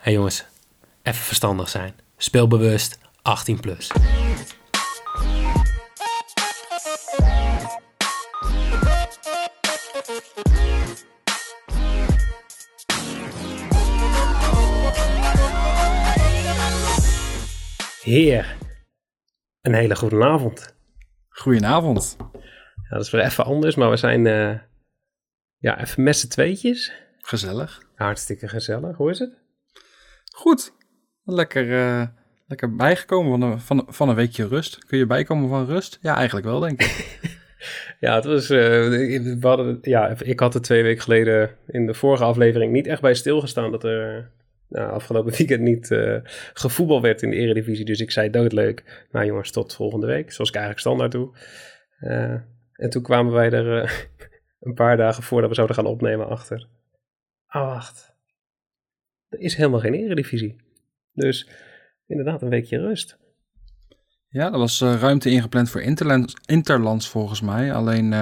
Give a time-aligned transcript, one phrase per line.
[0.00, 0.44] hey jongens,
[1.02, 1.94] even verstandig zijn.
[2.16, 3.90] Speelbewust 18 plus.
[18.02, 18.56] Heer,
[19.60, 20.74] een hele goede avond.
[21.28, 22.16] Goedenavond.
[22.18, 24.58] Ja, dat is weer even anders, maar we zijn uh,
[25.56, 26.92] ja, even met z'n tweetjes.
[27.18, 27.82] Gezellig.
[27.94, 28.96] Hartstikke gezellig.
[28.96, 29.39] Hoe is het?
[30.34, 30.72] Goed.
[31.24, 32.06] Lekker, uh,
[32.46, 34.84] lekker bijgekomen van een, van, van een weekje rust.
[34.86, 35.98] Kun je bijkomen van rust?
[36.02, 37.18] Ja, eigenlijk wel, denk ik.
[38.00, 41.94] ja, het was, uh, we hadden, ja, ik had er twee weken geleden in de
[41.94, 44.30] vorige aflevering niet echt bij stilgestaan dat er
[44.70, 46.16] nou, afgelopen weekend niet uh,
[46.52, 47.84] gevoetbal werd in de eredivisie.
[47.84, 50.32] Dus ik zei doodleuk, nou jongens, tot volgende week.
[50.32, 51.30] Zoals ik eigenlijk standaard doe.
[52.00, 52.34] Uh,
[52.72, 53.90] en toen kwamen wij er uh,
[54.66, 56.68] een paar dagen voordat we zouden gaan opnemen achter.
[57.46, 58.09] Ah, wacht.
[59.30, 60.56] Er is helemaal geen eredivisie.
[61.12, 61.48] Dus
[62.06, 63.18] inderdaad een weekje rust.
[64.28, 67.72] Ja, er was ruimte ingepland voor interlands, interlands volgens mij.
[67.72, 68.12] Alleen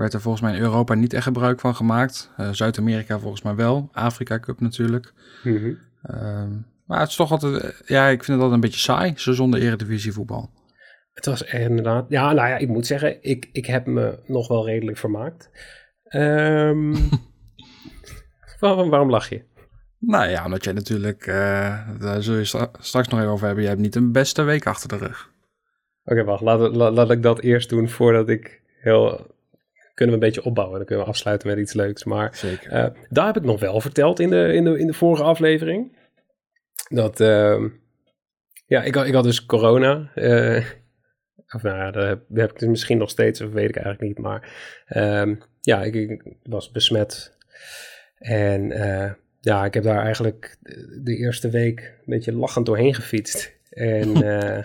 [0.00, 2.30] werd er volgens mij in Europa niet echt gebruik van gemaakt.
[2.40, 3.88] Uh, Zuid-Amerika volgens mij wel.
[3.92, 5.12] Afrika Cup natuurlijk.
[5.42, 5.78] Mm -hmm.
[6.10, 7.82] uh, maar het is toch altijd...
[7.86, 10.50] Ja, ik vind het altijd een beetje saai, zo zonder eredivisie voetbal.
[11.12, 12.06] Het was inderdaad...
[12.08, 15.50] Ja, nou ja, ik moet zeggen, ik, ik heb me nog wel redelijk vermaakt.
[16.14, 16.96] Um,
[18.60, 19.44] waarom, waarom lach je?
[20.00, 21.26] Nou ja, omdat jij natuurlijk...
[21.26, 23.62] Uh, daar zul je stra straks nog even over hebben.
[23.62, 25.30] Jij hebt niet een beste week achter de rug.
[26.04, 26.42] Oké, okay, wacht.
[26.42, 29.26] Laat, laat, laat ik dat eerst doen voordat ik heel
[30.00, 30.76] kunnen we een beetje opbouwen.
[30.76, 32.04] Dan kunnen we afsluiten met iets leuks.
[32.04, 32.72] Maar Zeker.
[32.72, 35.96] Uh, daar heb ik nog wel verteld in de, in de, in de vorige aflevering.
[36.88, 37.64] Dat, uh,
[38.66, 40.10] ja, ik, ik had dus corona.
[40.14, 40.64] Uh,
[41.54, 44.18] of nou ja, dat heb, ik dus misschien nog steeds, of weet ik eigenlijk niet.
[44.18, 44.52] Maar
[45.60, 47.36] ja, ik, ik, was besmet.
[48.18, 48.72] En
[49.40, 50.56] ja, ik heb daar eigenlijk
[51.02, 53.58] de eerste week een beetje lachend doorheen gefietst.
[53.70, 54.12] En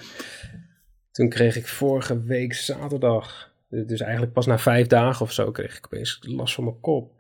[1.12, 5.78] toen kreeg ik vorige week zaterdag dus eigenlijk pas na vijf dagen of zo kreeg
[5.78, 7.14] ik opeens last van mijn kop.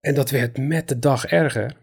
[0.00, 1.76] En dat werd met de dag erger.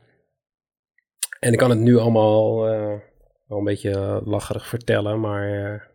[1.40, 3.00] En ik kan het nu allemaal uh,
[3.48, 5.88] wel een beetje lacherig vertellen, maar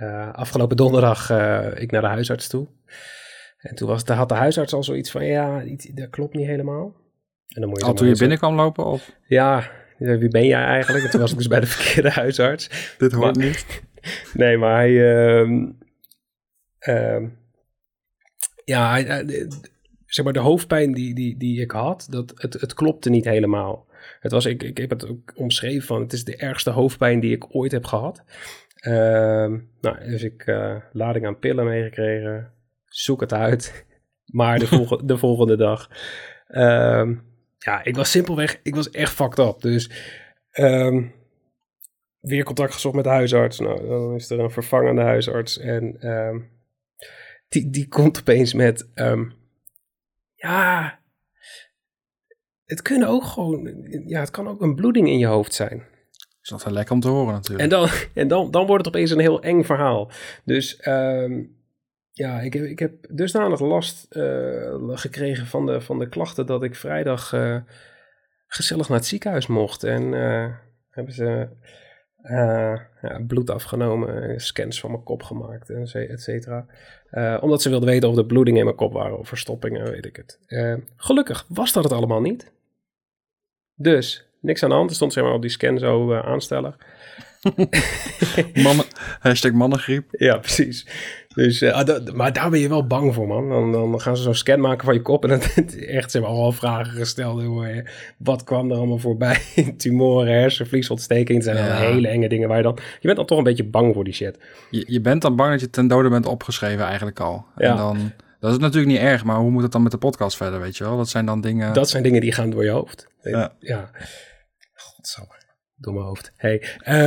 [0.00, 1.30] uh, afgelopen donderdag
[1.74, 2.68] ik naar de huisarts toe.
[3.58, 7.01] En toen was, had de huisarts al zoiets van, ja, dat klopt niet helemaal.
[7.54, 8.84] En dan moet je al toen je binnen kwam lopen?
[8.84, 9.12] Of?
[9.26, 11.04] Ja, wie ben jij eigenlijk?
[11.04, 12.94] En toen was ik dus bij de verkeerde huisarts.
[12.98, 13.82] Dit hoort maar, niet.
[14.34, 14.90] Nee, maar hij...
[14.90, 15.68] Uh,
[16.88, 17.28] uh,
[18.64, 19.02] ja,
[20.06, 23.86] zeg maar de hoofdpijn die, die, die ik had, dat, het, het klopte niet helemaal.
[24.20, 27.34] Het was, ik, ik heb het ook omschreven van, het is de ergste hoofdpijn die
[27.34, 28.22] ik ooit heb gehad.
[28.86, 28.92] Uh,
[29.80, 32.52] nou, dus ik uh, lading aan pillen meegekregen,
[32.84, 33.72] zoek het uit.
[34.24, 35.90] Maar de, volgende, de volgende dag,
[37.64, 39.60] ja, ik was simpelweg, ik was echt fucked up.
[39.60, 39.90] Dus
[40.52, 41.14] um,
[42.20, 43.58] weer contact gezocht met de huisarts.
[43.58, 46.50] Nou, dan is er een vervangende huisarts en um,
[47.48, 49.32] die, die komt opeens met, um,
[50.34, 50.98] ja,
[52.64, 55.90] het kunnen ook gewoon, ja, het kan ook een bloeding in je hoofd zijn.
[56.42, 57.62] Is dat wel lekker om te horen natuurlijk.
[57.62, 60.10] En dan, en dan, dan wordt het opeens een heel eng verhaal.
[60.44, 61.61] Dus um,
[62.12, 66.62] ja, ik heb, ik heb dusdanig last uh, gekregen van de, van de klachten dat
[66.62, 67.56] ik vrijdag uh,
[68.46, 69.84] gezellig naar het ziekenhuis mocht.
[69.84, 70.54] En uh,
[70.90, 71.48] hebben ze
[73.02, 76.66] ja, bloed afgenomen, scans van mijn kop gemaakt, et cetera.
[77.40, 80.16] Omdat ze wilden weten of er bloedingen in mijn kop waren of verstoppingen, weet ik
[80.16, 80.38] het.
[80.96, 82.52] Gelukkig was dat het allemaal niet.
[83.74, 84.90] Dus, niks aan de hand.
[84.90, 86.76] Er stond zeg maar op die scan zo aanstellen.
[88.64, 88.84] Mannen,
[89.20, 90.04] hashtag mannengriep.
[90.10, 90.86] Ja, precies.
[91.34, 93.48] Dus, uh, maar daar ben je wel bang voor, man.
[93.48, 95.24] Dan, dan gaan ze zo'n scan maken van je kop.
[95.24, 95.40] En dan
[95.98, 97.42] echt, ze hebben al vragen gesteld.
[97.42, 99.40] Hoe, wat kwam er allemaal voorbij?
[99.76, 101.42] Tumoren, hersenvliesontsteking.
[101.42, 101.76] Zijn ja.
[101.76, 102.78] hele enge dingen waar je dan...
[103.00, 104.38] Je bent dan toch een beetje bang voor die shit.
[104.70, 107.46] Je, je bent dan bang dat je ten dode bent opgeschreven eigenlijk al.
[107.56, 107.70] Ja.
[107.70, 108.12] En dan...
[108.40, 110.76] Dat is natuurlijk niet erg, maar hoe moet het dan met de podcast verder, weet
[110.76, 110.96] je wel?
[110.96, 111.72] Dat zijn dan dingen...
[111.74, 113.08] Dat zijn dingen die gaan door je hoofd.
[113.22, 113.52] Ja.
[113.60, 113.90] ja.
[114.74, 115.41] Godsamme
[115.82, 116.32] door mijn hoofd.
[116.36, 116.62] Hey.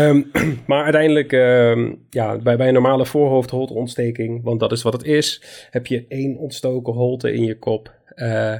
[0.07, 0.31] Um,
[0.68, 5.88] maar uiteindelijk, um, ja, bij, een normale voorhoofdholteontsteking, want dat is wat het is, heb
[5.88, 7.94] je één ontstoken holte in je kop.
[8.16, 8.54] Uh,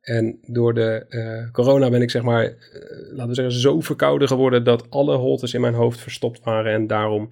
[0.00, 2.52] en door de uh, corona ben ik zeg maar, uh,
[3.10, 6.72] laten we zeggen, zo verkouden geworden dat alle holtes in mijn hoofd verstopt waren.
[6.72, 7.28] En daarom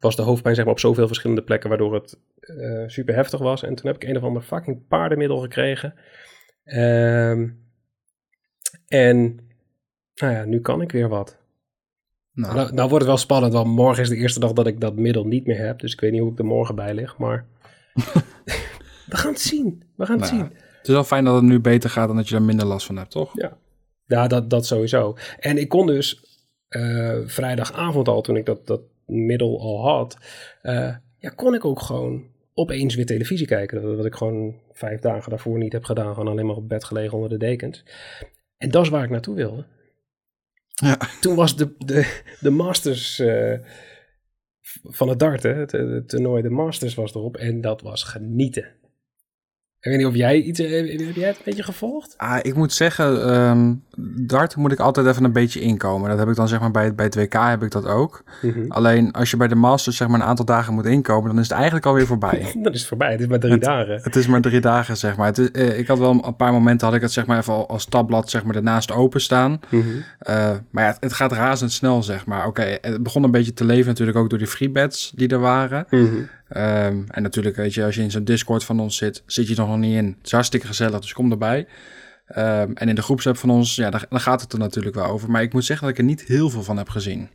[0.00, 2.18] was de hoofdpijn zeg maar op zoveel verschillende plekken, waardoor het
[2.86, 3.62] super heftig was.
[3.62, 5.94] En toen heb ik een of ander fucking paardenmiddel gekregen.
[6.64, 7.66] Um,
[8.88, 9.47] en
[10.20, 11.36] nou ja, nu kan ik weer wat.
[12.32, 12.54] Nou.
[12.54, 14.96] nou, nou, wordt het wel spannend, want morgen is de eerste dag dat ik dat
[14.96, 15.80] middel niet meer heb.
[15.80, 17.46] Dus ik weet niet hoe ik er morgen bij lig, maar
[19.10, 19.82] we gaan het zien.
[19.96, 20.52] We gaan het nou, zien.
[20.78, 22.86] Het is wel fijn dat het nu beter gaat dan dat je er minder last
[22.86, 23.30] van hebt, toch?
[23.34, 23.56] Ja.
[24.04, 25.16] Ja, dat, dat sowieso.
[25.38, 26.20] En ik kon dus
[26.68, 30.18] eh, vrijdagavond al, toen ik dat, dat middel al had,
[30.62, 32.24] eh, ja, kon ik ook gewoon
[32.54, 33.96] opeens weer televisie kijken.
[33.96, 36.14] Wat ik gewoon vijf dagen daarvoor niet heb gedaan.
[36.14, 37.84] Gewoon alleen maar op bed gelegen onder de dekens.
[38.56, 39.66] En dat is waar ik naartoe wilde.
[40.80, 40.98] Ja.
[41.20, 43.58] Toen was de, de, de Masters eh,
[44.82, 47.36] van het dart, hè, het, het toernooi, de Masters was erop.
[47.36, 48.76] En dat was genieten.
[49.80, 50.68] Ik weet niet of jij iets, heb
[51.14, 52.14] jij het een beetje gevolgd?
[52.16, 56.08] Ah, ik moet zeggen, ehm, dart moet ik altijd even een beetje inkomen.
[56.08, 58.22] Dat heb ik dan zeg maar bij, bij het WK heb ik dat ook.
[58.68, 61.48] Alleen als je bij de Masters zeg maar een aantal dagen moet inkomen, dan is
[61.48, 62.52] het eigenlijk alweer voorbij.
[62.62, 64.00] Dat is voorbij, het is maar drie dagen.
[64.02, 65.26] Het is maar drie dagen, zeg maar.
[65.26, 67.52] Het is, eh, ik had wel een paar momenten had ik het zeg maar even
[67.52, 69.60] al als tabblad zeg maar ernaast openstaan.
[70.18, 72.46] Eh, maar ja, het, het gaat razendsnel, zeg maar.
[72.46, 75.86] Oké, het begon een beetje te leven natuurlijk ook door die freebets die er waren.
[76.48, 79.56] Ehm, en natuurlijk, weet je, als je in zo'n Discord van ons zit, zit je
[79.56, 80.06] er nog niet in.
[80.06, 81.66] Het is hartstikke gezellig, dus kom erbij.
[82.28, 85.30] Ehm, en in de groepsapp van ons, ja, daar, gaat het er natuurlijk wel over.
[85.30, 87.28] Maar ik moet zeggen dat ik er niet heel veel van heb gezien.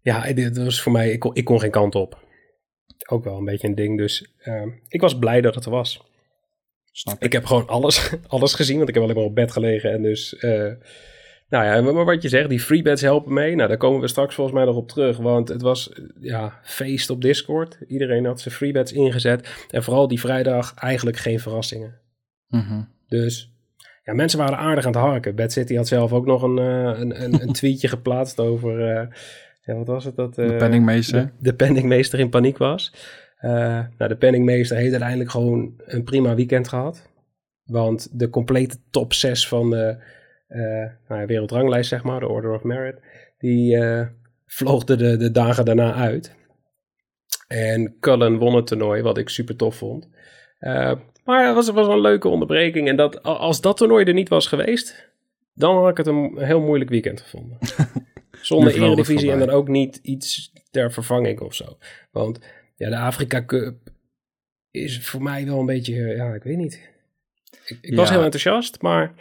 [0.00, 2.20] Ja, dit was voor mij, ik kon, ik kon geen kant op.
[3.08, 6.02] Ook wel een beetje een ding, dus ehm, ik was blij dat het er was.
[6.92, 7.22] Snap ik.
[7.22, 9.92] Ik heb gewoon alles, alles gezien, want ik heb alleen maar op bed gelegen.
[9.92, 10.72] En dus, eh,
[11.48, 13.54] nou ja, maar wat je zegt, die freebets helpen mee.
[13.54, 15.16] Nou, daar komen we straks volgens mij nog op terug.
[15.16, 17.78] Want het was, ja, feest op Discord.
[17.88, 19.66] Iedereen had zijn freebets ingezet.
[19.70, 22.01] En vooral die vrijdag eigenlijk geen verrassingen.
[22.52, 22.82] Mhm.
[23.08, 23.52] Dus
[24.04, 25.34] ja, mensen waren aardig aan het harken.
[25.34, 28.90] Bad City had zelf ook nog een, eh, een, een, een tweetje geplaatst over...
[28.90, 29.06] eh,
[29.64, 30.16] ja, wat was het?
[30.16, 31.24] Dat, De eh, penningmeester.
[31.24, 32.94] De, de penningmeester in paniek was.
[33.40, 37.10] Nou, de penningmeester heeft uiteindelijk gewoon een prima weekend gehad.
[37.64, 39.96] Want de complete top 6 van de
[41.08, 43.00] nou ja, wereldranglijst, zeg maar, de Order of Merit,
[43.38, 43.78] die
[44.46, 46.34] vloog er de, de dagen daarna uit.
[47.48, 50.08] En Cullen won het toernooi, wat ik super tof vond.
[51.24, 52.88] Maar het was, was een leuke onderbreking.
[52.88, 55.10] En dat, als dat toernooi er niet was geweest,
[55.54, 57.58] dan had ik het een heel moeilijk weekend gevonden.
[58.42, 61.78] Zonder Eredivisie en dan ook niet iets ter vervanging of zo.
[62.10, 62.38] Want
[62.76, 63.90] ja, de Afrika Cup
[64.70, 66.90] is voor mij wel een beetje, ja, ik weet niet.
[67.66, 69.14] Ik, ik was heel enthousiast, maar een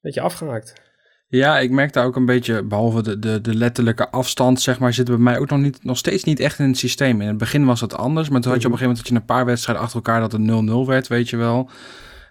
[0.00, 0.91] beetje afgehaakt.
[1.38, 4.92] Ja, ik merk daar ook een beetje, behalve de, de, de letterlijke afstand, zeg maar,
[4.92, 7.20] zit bij mij ook nog, niet, nog steeds niet echt in het systeem.
[7.20, 9.08] In het begin was het anders, maar toen had je op een gegeven moment dat
[9.08, 11.70] je een paar wedstrijden achter elkaar dat het 0-0 werd, weet je wel.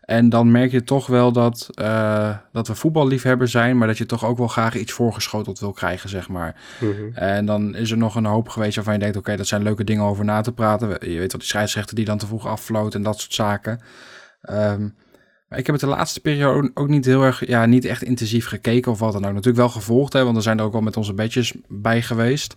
[0.01, 4.05] En dan merk je toch wel dat, eh, dat we voetballiefhebber zijn, maar dat je
[4.05, 6.55] toch ook wel graag iets voorgeschoteld wil krijgen, zeg maar.
[7.13, 9.83] En dan is er nog een hoop geweest waarvan je denkt, oké, dat zijn leuke
[9.83, 10.87] dingen over na te praten.
[10.89, 13.81] Je weet wel, die scheidsrechter die dan te vroeg affloot en dat soort zaken.
[14.41, 14.87] Ehm,
[15.51, 18.45] maar ik heb het de laatste periode ook niet heel erg, ja, niet echt intensief
[18.45, 19.33] gekeken of wat dan ook.
[19.33, 22.55] Natuurlijk wel gevolgd, hè, want we zijn er ook al met onze bedjes bij geweest.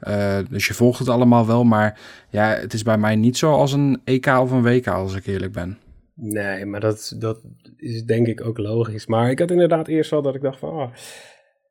[0.00, 3.52] Eh, dus je volgt het allemaal wel, maar ja, het is bij mij niet zo
[3.52, 5.78] als een EK of een WK, als ik eerlijk ben.
[6.14, 7.40] Nee, maar dat, dat
[7.76, 9.06] is denk ik ook logisch.
[9.06, 10.92] Maar ik had inderdaad eerst wel dat ik dacht van, ah,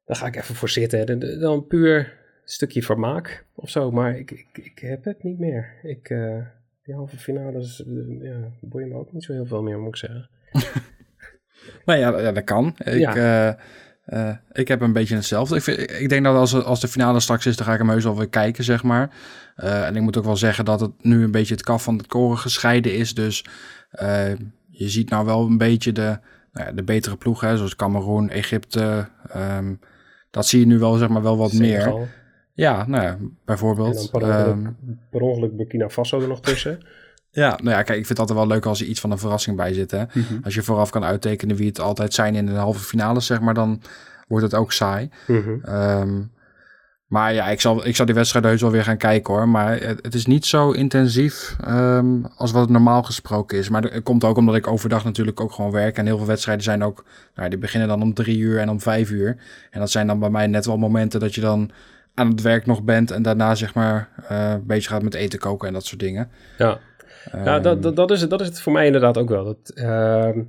[0.06, 1.39] daar ga ik even voor zitten.
[1.39, 2.07] Dan, puur een
[2.44, 3.91] stukje vermaak of zo.
[3.91, 5.79] Maar ik, ik, ik heb het niet meer.
[5.83, 6.45] Ik, eh,
[6.83, 9.95] die halve finales, eh, ja, boeien me ook niet zo heel veel meer, moet ik
[9.95, 10.29] zeggen.
[11.86, 12.75] Nou ja, ja dat kan.
[12.83, 13.15] Ik, Ja.
[13.15, 13.48] eh,
[14.30, 15.56] eh, ik heb een beetje hetzelfde.
[15.56, 17.89] Ik, vind, ik denk dat als, als de finale straks is, dan ga ik hem
[17.89, 19.09] heus wel weer kijken, zeg maar.
[19.56, 21.98] Eh, en ik moet ook wel zeggen dat het nu een beetje het kaf van
[21.98, 23.13] het koren gescheiden is.
[23.13, 23.45] Dus
[24.69, 26.19] je ziet nou wel een beetje de,
[26.53, 29.08] nou ja, de betere ploegen, zoals Cameroen, Egypte.
[29.29, 29.74] ehm,
[30.31, 32.10] dat zie je nu wel, zeg maar, wel wat meer.
[32.53, 34.12] Ja, nou ja, En dan bijvoorbeeld.
[34.12, 34.67] per ongeluk, Ehm,
[35.10, 36.79] per ongeluk Burkina Faso er nog tussen.
[37.31, 39.17] Ja, nou ja, kijk, ik vind het altijd wel leuk als er iets van een
[39.17, 39.91] verrassing bij zit.
[39.91, 40.03] Hè?
[40.43, 43.53] Als je vooraf kan uittekenen wie het altijd zijn in de halve finales, zeg maar,
[43.53, 43.81] dan
[44.27, 45.09] wordt het ook saai.
[45.63, 46.21] Ehm,
[47.11, 49.50] maar ja, ik zal, ik zal die wedstrijd heus wel weer gaan kijken hoor.
[49.50, 53.69] Maar het, het is niet zo intensief ehm, als wat het normaal gesproken is.
[53.69, 55.97] Maar het komt ook omdat ik overdag natuurlijk ook gewoon werk.
[55.97, 58.81] En heel veel wedstrijden zijn ook, nou, die beginnen dan om drie uur en om
[58.81, 59.38] vijf uur.
[59.69, 61.71] En dat zijn dan bij mij net wel momenten dat je dan
[62.13, 63.11] aan het werk nog bent.
[63.11, 66.29] En daarna zeg maar eh, een beetje gaat met eten koken en dat soort dingen.
[66.57, 66.79] Ja,
[67.31, 69.43] ja dat, dat, dat, is het, dat is het voor mij inderdaad ook wel.
[69.43, 70.43] Dat, ehm,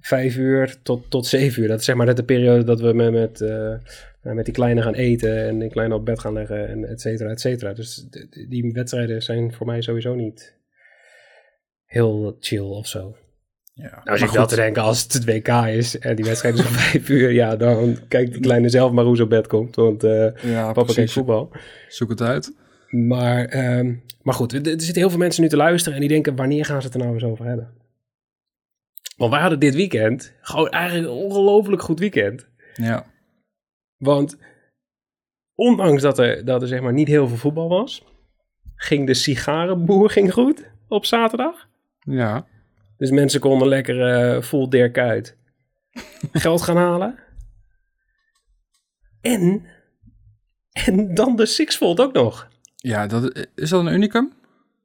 [0.00, 2.92] vijf uur tot, tot zeven uur, dat is zeg maar net de periode dat we
[2.92, 3.74] met, met, eh,
[4.20, 7.30] met die kleine gaan eten en die kleine op bed gaan leggen en et cetera,
[7.30, 7.72] et cetera.
[7.72, 8.06] Dus
[8.48, 10.54] die wedstrijden zijn voor mij sowieso niet
[11.84, 13.16] heel chill of zo.
[13.74, 16.54] Ja, Nou zit ik wel te denken, als het het WK is en die wedstrijd
[16.54, 19.46] is om vijf uur, ja, dan kijkt die kleine zelf maar hoe ze op bed
[19.46, 21.12] komt, want eh Ja, papa kijkt precies.
[21.12, 21.50] voetbal.
[21.88, 22.52] Zoek het uit.
[22.88, 26.36] Maar, ehm, maar goed, er, zitten heel veel mensen nu te luisteren en die denken,
[26.36, 27.74] wanneer gaan ze het er nou eens over hebben?
[29.16, 32.48] Want wij hadden dit weekend gewoon eigenlijk een ongelooflijk goed weekend.
[32.74, 33.06] Ja.
[33.96, 34.38] Want
[35.54, 38.04] ondanks dat er, dat er zeg maar niet heel veel voetbal was,
[38.74, 41.68] ging de sigarenboer ging goed op zaterdag.
[41.98, 42.46] Ja.
[42.96, 45.36] Dus mensen konden lekker eh full Dirk uit
[46.32, 47.18] geld gaan halen.
[49.20, 49.66] En,
[50.72, 52.48] en dan de Sixfold ook nog.
[52.86, 54.32] Ja, dat, is dat een unicum?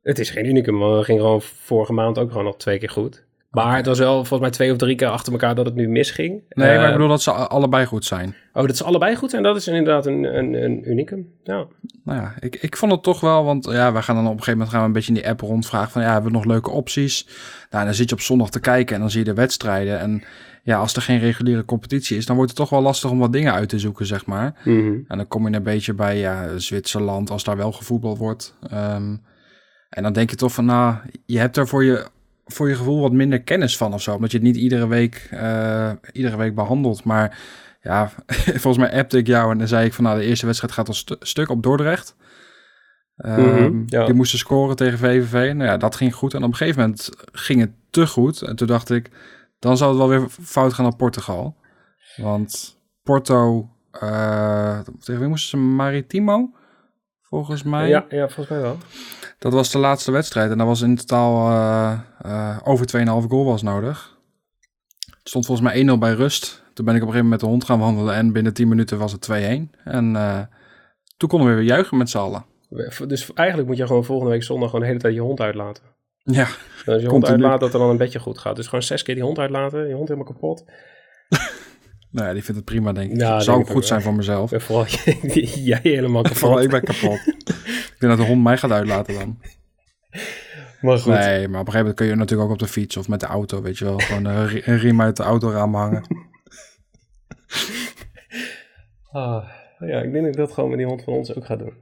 [0.04, 2.90] Het is geen unicum, want het ging gewoon vorige maand ook gewoon nog twee keer
[2.90, 3.24] goed.
[3.50, 5.88] Maar het was wel volgens mij twee of drie keer achter elkaar dat het nu
[5.90, 6.42] misging.
[6.50, 8.36] Nee, maar ik Eh, bedoel dat ze allebei goed zijn.
[8.54, 11.28] Oh, dat ze allebei goed zijn, dat is inderdaad een, een, een unicum.
[11.44, 11.66] Ja.
[12.04, 14.38] Nou ja, ik, ik vond het toch wel, want ja, wij gaan dan op een
[14.38, 16.46] gegeven moment gaan we een beetje in die app rondvragen van ja, hebben we nog
[16.46, 17.28] leuke opties?
[17.70, 20.00] Nou, dan zit je op zondag te kijken en dan zie je de wedstrijden.
[20.00, 20.24] En
[20.64, 23.34] ja, als er geen reguliere competitie is, dan wordt het toch wel lastig om wat
[23.34, 24.54] dingen uit te zoeken, zeg maar.
[24.64, 24.94] Mhm.
[25.08, 28.58] En dan kom je een beetje bij ja, Zwitserland, als daar wel gevoetbald wordt.
[28.70, 29.16] Ehm,
[29.90, 32.08] en dan denk je toch van, nou, je hebt er voor je,
[32.46, 34.16] voor je gevoel wat minder kennis van of zo.
[34.16, 37.04] Omdat je het niet iedere week, eh, iedere week behandelt.
[37.04, 37.40] Maar
[37.82, 38.12] ja,
[38.64, 40.88] volgens mij appte ik jou en dan zei ik van, nou, de eerste wedstrijd gaat
[40.88, 42.16] al stu- stuk op Dordrecht.
[43.18, 44.06] Ehm, Mhm, ja.
[44.06, 45.54] Die moesten scoren tegen VVV.
[45.54, 46.34] Nou ja, dat ging goed.
[46.34, 48.42] En op een gegeven moment ging het te goed.
[48.42, 49.10] En toen dacht ik,
[49.62, 51.56] dan zou het wel weer fout gaan naar Portugal.
[52.16, 55.66] Want Porto, eh tegen wie moesten ze?
[55.66, 56.50] Maritimo?
[57.22, 57.88] Volgens mij.
[57.88, 58.78] Ja, ja, volgens mij wel.
[59.40, 60.52] Dat was de laatste wedstrijd.
[60.52, 64.18] En dat was in totaal eh, eh, over 2,5 goal was nodig.
[65.00, 66.64] Het stond volgens mij 1-0 bij rust.
[66.74, 68.16] Toen ben ik op een gegeven moment met de hond gaan wandelen.
[68.16, 69.34] En binnen 10 minuten was het 2-1.
[69.84, 70.14] En
[71.18, 72.46] toen konden we weer juichen met z'n allen.
[73.08, 75.84] Dus eigenlijk moet je gewoon volgende week zondag gewoon de hele tijd je hond uitlaten.
[76.24, 76.48] Ja,
[76.86, 78.56] En als je hond uitlaat, dat er dan een beetje goed gaat.
[78.56, 80.64] Dus gewoon zes keer die hond uitlaten, je hond helemaal kapot.
[82.12, 83.18] nou ja, die vindt het prima denk ik.
[83.20, 84.52] Ja, Zou denk ook goed zijn voor mezelf.
[84.52, 84.86] En vooral
[85.72, 86.38] jij helemaal kapot.
[86.38, 87.20] Vooral ik ben kapot.
[87.28, 89.40] ik denk dat de hond mij gaat uitlaten dan.
[90.82, 91.14] Maar goed.
[91.14, 93.20] Nee, maar op een gegeven moment kun je natuurlijk ook op de fiets of met
[93.20, 93.98] de auto, weet je wel.
[94.00, 96.04] Gewoon een, ri- een riem uit de autoraam hangen.
[99.12, 99.50] Ah,
[99.80, 101.74] ja, ik denk dat ik dat gewoon met die hond van ons ook ga doen.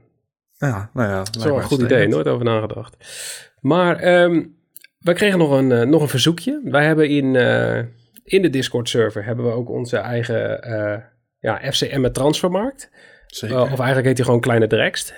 [0.58, 1.16] Ja, nou ja.
[1.22, 2.96] Dat is wel een goed idee, nooit over nagedacht.
[3.60, 4.42] Maar ehm
[5.00, 6.60] wij kregen nog een, eh, nog een verzoekje.
[6.64, 7.78] Wij hebben in, eh,
[8.24, 10.98] in de Discord-server hebben we ook onze eigen eh
[11.38, 12.90] ja, FCM transfermarkt.
[13.26, 13.60] Zeker.
[13.60, 15.14] Of eigenlijk heet hij gewoon Kleine Drekst.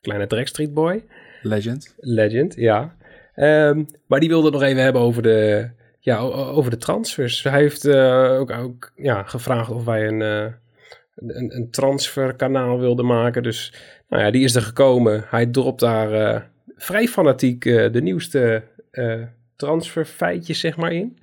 [0.00, 1.04] Kleine Drek Street Boy.
[1.42, 1.94] Legend.
[1.96, 2.96] Legend, ja.
[3.34, 5.70] Ehm, maar die wilde het nog even hebben over de,
[6.00, 7.42] ja, over de transfers.
[7.42, 13.42] Hij heeft ook, ook ja, gevraagd of wij een, een, een transferkanaal wilden maken.
[13.42, 13.74] Dus
[14.08, 15.24] nou ja, die is er gekomen.
[15.28, 19.22] Hij dropt daar vrij fanatiek eh, de nieuwste eh
[19.56, 21.18] transferfeitjes zeg maar in.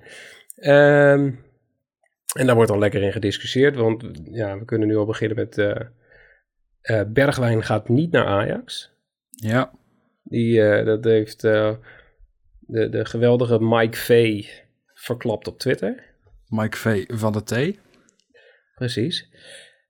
[0.56, 1.30] Ehm,
[2.36, 3.76] en daar wordt dan lekker in gediscussieerd.
[3.76, 5.58] Want ja, we kunnen nu al beginnen met...
[5.58, 8.92] eh, Bergwijn gaat niet naar Ajax.
[9.30, 9.72] Ja.
[10.22, 11.78] Die, dat heeft de,
[12.66, 14.44] de geweldige Mike V
[14.94, 16.04] verklapt op Twitter.
[16.48, 17.78] Mike V van de T.
[18.74, 19.28] Precies.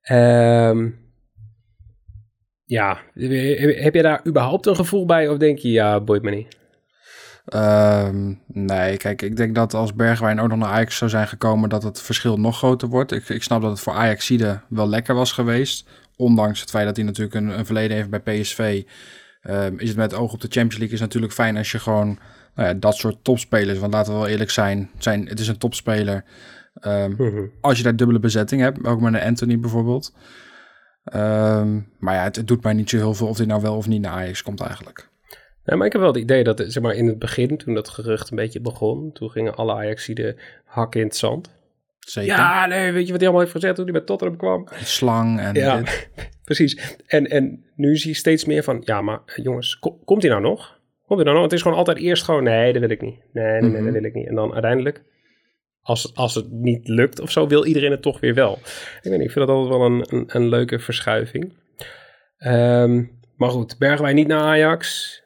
[0.01, 0.89] Ehm,
[2.73, 2.99] ja,
[3.83, 6.57] heb je daar überhaupt een gevoel bij of denk je, ja, boeit me niet?
[7.45, 11.69] Ehm, nee, kijk, ik denk dat als Bergwijn ook nog naar Ajax zou zijn gekomen,
[11.69, 13.11] dat het verschil nog groter wordt.
[13.11, 15.87] Ik, ik snap dat het voor Ajaxide wel lekker was geweest.
[16.15, 18.83] Ondanks het feit dat hij natuurlijk een, een verleden heeft bij PSV.
[19.41, 22.19] ehm, is het met oog op de Champions League is natuurlijk fijn als je gewoon
[22.55, 25.57] nou ja, dat soort topspelers, want laten we wel eerlijk zijn, zijn het is een
[25.57, 26.23] topspeler.
[26.73, 27.13] Ehm,
[27.61, 30.13] als je daar dubbele bezetting hebt, ook met een Anthony bijvoorbeeld.
[31.03, 33.75] Ehm, maar ja, het, het doet mij niet zo heel veel of hij nou wel
[33.75, 35.09] of niet naar Ajax komt eigenlijk.
[35.65, 37.89] Ja, maar ik heb wel het idee dat, zeg maar, in het begin, toen dat
[37.89, 41.51] gerucht een beetje begon, toen gingen alle Ajaxiden hakken in het zand.
[41.99, 42.31] Zeker.
[42.35, 44.67] Ja, nee, weet je wat hij allemaal heeft gezet toen hij bij Tottenham kwam?
[44.83, 46.09] Slang en Ja, dit.
[46.45, 46.97] precies.
[47.07, 50.31] En, en nu zie je steeds meer van, ja, maar eh, jongens, ko- komt hij
[50.31, 50.79] nou nog?
[51.05, 51.43] Komt hij nou nog?
[51.43, 53.19] Het is gewoon altijd eerst gewoon, nee, dat wil ik niet.
[53.33, 53.83] Nee, nee, nee, Mhm.
[53.83, 54.27] dat wil ik niet.
[54.27, 55.03] En dan uiteindelijk,
[55.83, 58.53] als, als het niet lukt of zo, wil iedereen het toch weer wel.
[58.53, 61.53] Ik weet niet, ik vind dat altijd wel een, een, een leuke verschuiving.
[62.37, 63.03] Ehm,
[63.35, 65.21] maar goed, Bergwijn niet naar Ajax.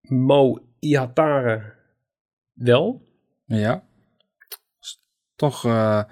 [0.00, 1.74] Mo Ihatare
[2.52, 3.06] wel.
[3.44, 3.82] Ja.
[5.36, 6.02] Toch eh,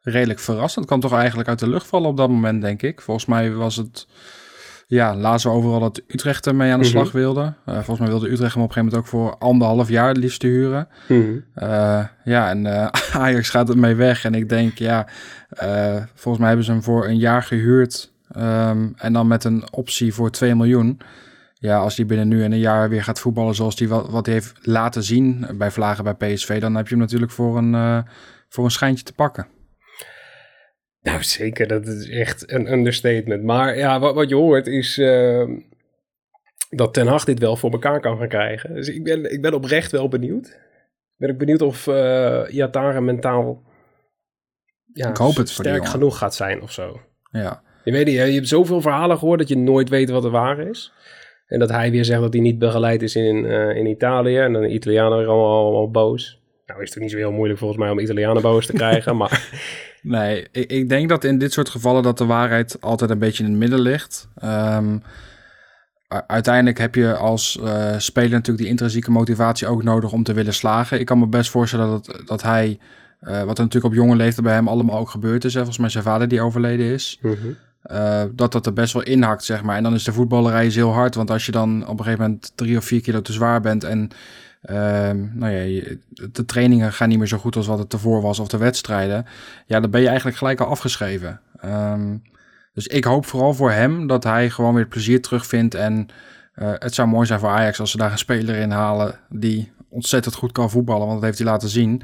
[0.00, 0.86] redelijk verrassend.
[0.86, 3.00] Kan toch eigenlijk uit de lucht vallen op dat moment, denk ik.
[3.00, 4.06] Volgens mij was het...
[4.90, 6.94] Ja, lazen we overal dat Utrecht ermee aan de Mhm.
[6.96, 7.52] slag wilde.
[7.64, 10.16] Eh, volgens mij wilde Utrecht hem op een gegeven moment ook voor anderhalf jaar het
[10.16, 10.88] liefst te huren.
[11.54, 12.86] Eh, ja, en eh,
[13.22, 14.24] Ajax gaat ermee weg.
[14.24, 15.06] En ik denk, ja,
[16.14, 18.12] volgens mij hebben ze hem voor een jaar gehuurd.
[18.30, 20.98] ehm, en dan met een optie voor 2 miljoen.
[21.54, 24.26] Ja, als hij binnen nu en een jaar weer gaat voetballen zoals hij wat, wat
[24.26, 28.04] hij heeft laten zien bij Vlagen bij PSV, dan heb je hem natuurlijk voor een,
[28.48, 29.46] voor een schijntje te pakken.
[31.02, 31.66] Nou, zeker.
[31.66, 33.42] Dat is echt een understatement.
[33.42, 35.48] Maar ja, wat, wat je hoort is eh,
[36.70, 38.74] dat Ten Hag dit wel voor elkaar kan gaan krijgen.
[38.74, 40.58] Dus ik ben, ik ben oprecht wel benieuwd.
[41.16, 43.62] Ben ik benieuwd of uh, mentaal
[44.92, 47.00] ja, Ik hoop het sterk genoeg gaat zijn of zo.
[47.30, 50.30] Ja, Je weet niet, je hebt zoveel verhalen gehoord dat je nooit weet wat er
[50.30, 50.92] waar is.
[51.46, 54.38] En dat hij weer zegt dat hij niet begeleid is in, eh, in Italië.
[54.38, 56.39] En dan de Italianen weer allemaal, allemaal boos.
[56.70, 59.16] Nou is het ook niet zo heel moeilijk volgens mij om Italianen boos te krijgen,
[59.16, 59.48] maar...
[60.02, 63.44] Nee, ik, ik, denk dat in dit soort gevallen dat de waarheid altijd een beetje
[63.44, 64.28] in het midden ligt.
[64.44, 65.02] Um,
[66.26, 70.54] uiteindelijk heb je als uh, speler natuurlijk die intrinsieke motivatie ook nodig om te willen
[70.54, 71.00] slagen.
[71.00, 72.78] Ik kan me best voorstellen dat, dat hij,
[73.22, 75.78] uh, wat er natuurlijk op jonge leeftijd bij hem allemaal ook gebeurd is, hè, volgens
[75.78, 77.56] mij zijn vader die overleden is, mm -hmm.
[77.96, 79.76] uh, dat dat er best wel inhakt, zeg maar.
[79.76, 82.24] En dan is de voetballerij is heel hard, want als je dan op een gegeven
[82.24, 84.10] moment drie of vier kilo te zwaar bent en
[85.32, 85.94] nou ja,
[86.32, 89.26] de trainingen gaan niet meer zo goed als wat het tevoren was of de wedstrijden,
[89.66, 91.40] ja, dan ben je eigenlijk gelijk al afgeschreven.
[91.64, 92.22] Um,
[92.72, 95.74] dus ik hoop vooral voor hem dat hij gewoon weer plezier terugvindt.
[95.74, 96.06] En
[96.54, 99.72] uh, het zou mooi zijn voor Ajax als ze daar een speler in halen die
[99.88, 101.06] ontzettend goed kan voetballen.
[101.06, 102.02] Want dat heeft hij laten zien.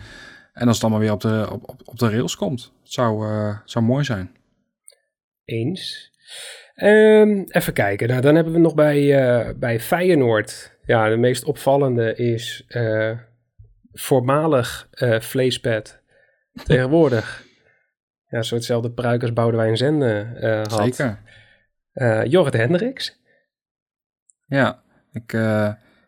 [0.52, 2.72] En als het allemaal weer op de, op, op de rails komt.
[2.82, 4.30] Het zou, uh, zou mooi zijn.
[5.44, 6.12] Eens.
[6.82, 8.08] Um, even kijken.
[8.08, 10.75] Nou, dan hebben we nog bij, uh, bij Feyenoord.
[10.86, 12.66] Ja, de meest opvallende is
[13.92, 14.88] voormalig
[15.20, 16.02] vleespet.
[16.64, 17.46] Tegenwoordig
[18.28, 20.94] ja, zo hetzelfde pruik als Boudewijn Zende uh, had.
[20.94, 21.18] Zeker.
[21.94, 23.20] Uh, Jorrit Hendricks.
[24.46, 25.32] Ja, ik,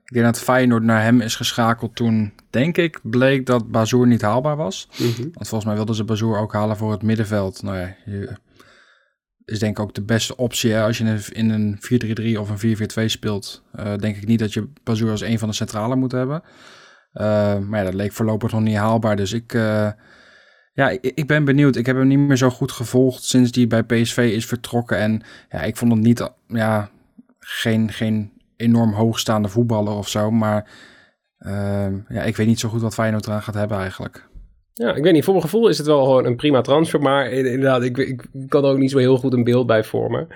[0.05, 4.23] ik denk dat Feyenoord naar hem is geschakeld toen, denk ik, bleek dat Bazoer niet
[4.23, 4.89] haalbaar was.
[4.99, 5.31] Mm -hmm.
[5.33, 7.63] Want volgens mij wilden ze Bazoer ook halen voor het middenveld.
[7.63, 8.37] Nou ja, je,
[9.49, 10.73] is denk ik ook de beste optie.
[10.73, 10.83] Hè?
[10.83, 11.78] Als je in een
[12.37, 15.49] 4-3-3 of een 4-4-2 speelt, uh, denk ik niet dat je Bazoer als een van
[15.49, 16.43] de centrale moet hebben.
[17.14, 19.17] Uh, maar ja, dat leek voorlopig nog niet haalbaar.
[19.17, 19.90] Dus ik, uh,
[20.73, 21.76] ja, ik, ik, ben benieuwd.
[21.76, 24.99] Ik heb hem niet meer zo goed gevolgd sinds hij bij PSV is vertrokken.
[24.99, 26.90] En ja, ik vond het niet, ja,
[27.38, 30.31] geen, geen enorm hoogstaande voetballer of zo.
[30.31, 30.71] Maar
[32.09, 34.28] ja, ik weet niet zo goed wat Feyenoord eraan gaat hebben eigenlijk.
[34.79, 35.25] Ja, ik weet niet.
[35.25, 37.01] Voor mijn gevoel is het wel gewoon een prima transfer.
[37.01, 40.29] Maar inderdaad, ik, ik kan er ook niet zo heel goed een beeld bij vormen.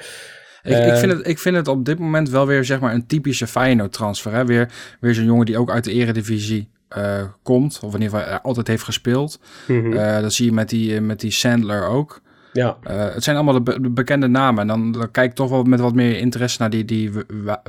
[0.63, 2.95] Ik, uh, ik, vind het, ik vind het op dit moment wel weer zeg maar
[2.95, 4.33] een typische Feyenoord transfer.
[4.33, 4.45] Hè?
[4.45, 4.69] Weer,
[5.01, 8.67] weer zo'n jongen die ook uit de eredivisie uh, komt, of in ieder geval altijd
[8.67, 9.41] heeft gespeeld.
[9.69, 9.93] Mm -hmm.
[9.93, 12.21] uh, dat zie je met die, met die Sandler ook.
[12.53, 12.77] Ja.
[12.83, 14.61] Het zijn allemaal de, be de, bekende namen.
[14.61, 17.11] En dan, dan kijk ik toch wel met wat meer interesse naar die, die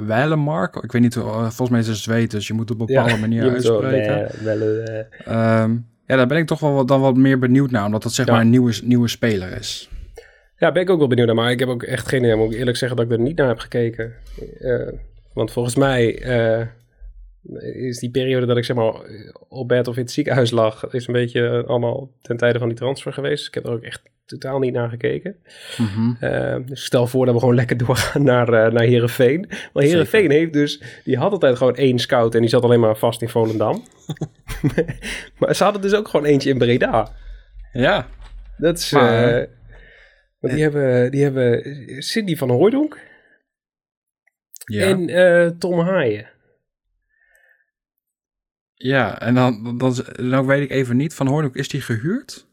[0.05, 0.75] Weilemark.
[0.75, 3.19] Ik weet niet, volgens mij is het Zweed, dus je moet op een bepaalde ja,
[3.19, 4.29] manier uitspreken.
[4.43, 4.61] Wel,
[5.61, 8.13] um, ja, daar ben ik toch wel wat, dan wat meer benieuwd naar, omdat dat
[8.13, 8.31] zeg ja.
[8.31, 9.89] maar een nieuwe, nieuwe speler is.
[10.57, 12.35] Ja, ben ik ook wel benieuwd naar, maar ik heb ook echt geen idee.
[12.35, 14.13] Moet ik eerlijk zeggen dat ik er niet naar heb gekeken.
[15.33, 16.21] want volgens mij
[17.59, 18.93] is die periode dat ik zeg maar
[19.47, 22.77] op bed of in het ziekenhuis lag, is een beetje allemaal ten tijde van die
[22.77, 23.47] transfer geweest.
[23.47, 25.35] Ik heb er ook echt totaal niet naar gekeken.
[25.77, 26.17] Mm -hmm.
[26.21, 29.49] uh, dus stel voor dat we gewoon lekker doorgaan naar, uh, naar Herenveen.
[29.73, 32.97] Maar Herenveen heeft dus, die had altijd gewoon één scout en die zat alleen maar
[32.97, 33.83] vast in Volendam.
[35.39, 37.15] maar ze hadden dus ook gewoon eentje in Breda.
[37.71, 38.07] Ja.
[38.57, 39.47] Dat is, maar, uh,
[40.39, 41.63] want die hebben, die hebben
[42.03, 42.97] Cindy van Hooydonk
[44.65, 44.85] ja.
[44.85, 46.32] en Tom Haaien.
[48.73, 49.95] Ja, en dan, dan,
[50.29, 52.47] dan weet ik even niet, Van Hoornhoek, is die gehuurd?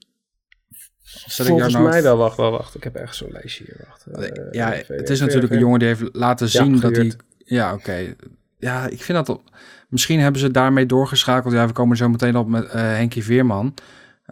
[1.26, 2.74] Volgens nou mij wel, wacht, wel, wacht.
[2.74, 4.06] Ik heb echt zo'n lijstje hier, wacht.
[4.08, 5.54] Uh, ja, even, het is even, natuurlijk even.
[5.54, 7.12] een jongen die heeft laten zien ja, dat hij...
[7.38, 7.80] Ja, oké.
[7.80, 8.16] Okay.
[8.58, 9.28] Ja, ik vind dat...
[9.28, 9.42] Op,
[9.88, 11.52] misschien hebben ze daarmee doorgeschakeld.
[11.52, 13.74] Ja, we komen zo meteen op met uh, Henkie Veerman.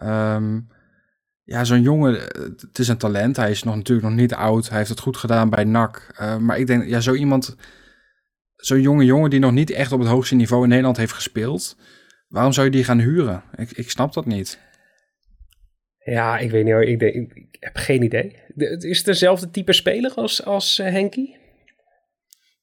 [0.03, 0.67] Um,
[1.43, 3.35] ja, zo'n jongen, het is een talent.
[3.35, 4.69] Hij is nog natuurlijk nog niet oud.
[4.69, 6.13] Hij heeft het goed gedaan bij NAC.
[6.21, 7.55] Uh, maar ik denk, ja, zo iemand
[8.59, 11.77] zo'n jonge jongen die nog niet echt op het hoogste niveau in Nederland heeft gespeeld.
[12.27, 13.43] Waarom zou je die gaan huren?
[13.55, 14.59] Ik, ik snap dat niet.
[16.03, 16.83] Ja, ik weet niet hoor.
[16.83, 18.35] Ik, ik, ik heb geen idee.
[18.47, 21.37] De, is het dezelfde type speler als, als uh, Henkie?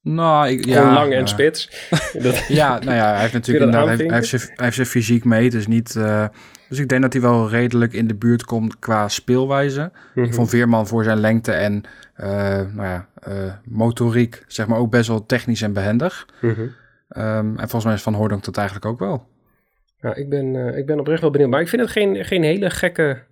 [0.03, 1.71] Nou, ik, ja, lang en uh, spits.
[2.49, 5.25] ja, nou ja, hij heeft natuurlijk hij heeft, hij, heeft zijn, hij heeft zijn fysiek
[5.25, 5.51] mee.
[5.51, 6.29] Dus, niet, uh,
[6.69, 9.81] dus ik denk dat hij wel redelijk in de buurt komt qua speelwijze.
[9.81, 10.25] Mm -hmm.
[10.25, 11.83] Ik vond Veerman voor zijn lengte en
[12.17, 12.27] uh,
[12.75, 16.29] nou ja, uh, motoriek, zeg maar ook best wel technisch en behendig.
[16.41, 16.75] Mm -hmm.
[17.23, 19.27] um, en volgens mij is Van Hoordonk dat eigenlijk ook wel.
[20.01, 21.51] Ja, ik ben, uh, ik ben oprecht wel benieuwd.
[21.51, 23.23] Maar ik vind het geen, geen hele gekke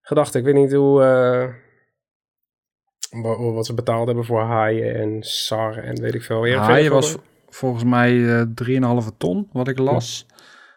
[0.00, 0.38] gedachte.
[0.38, 1.54] Ik weet niet hoe,
[3.54, 6.46] wat ze betaald hebben voor Haaien en Sar en weet ik veel.
[6.46, 7.16] Haaien was
[7.48, 10.25] volgens mij 3,5 ton, wat ik las.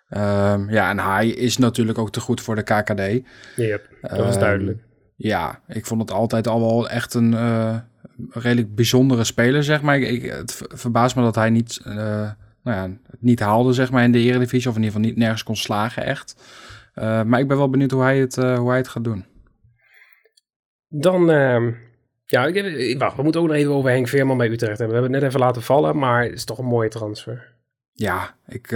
[0.10, 0.54] Ja.
[0.54, 3.28] Um, ja, en Haaien is natuurlijk ook te goed voor de KKD.
[3.56, 4.84] Yep, dat is um, duidelijk.
[5.15, 7.78] Ja, ik vond het altijd al wel echt een uh,
[8.30, 10.00] redelijk bijzondere speler, zeg maar.
[10.00, 12.32] Ik, ik, het verbaast me dat hij niet, uh, nou
[12.63, 14.69] ja, het niet haalde, zeg maar, in de Eredivisie.
[14.69, 16.36] Of in ieder geval niet nergens kon slagen, echt.
[16.95, 19.26] Uh, maar ik ben wel benieuwd hoe hij het, hoe hij het gaat doen.
[20.88, 21.72] Dan, ehm,
[22.26, 24.88] ja, ik, wacht, we moeten ook nog even over Henk Veerman bij Utrecht hebben.
[24.88, 27.56] We hebben het net even laten vallen, maar het is toch een mooie transfer.
[27.91, 28.72] Ja, ik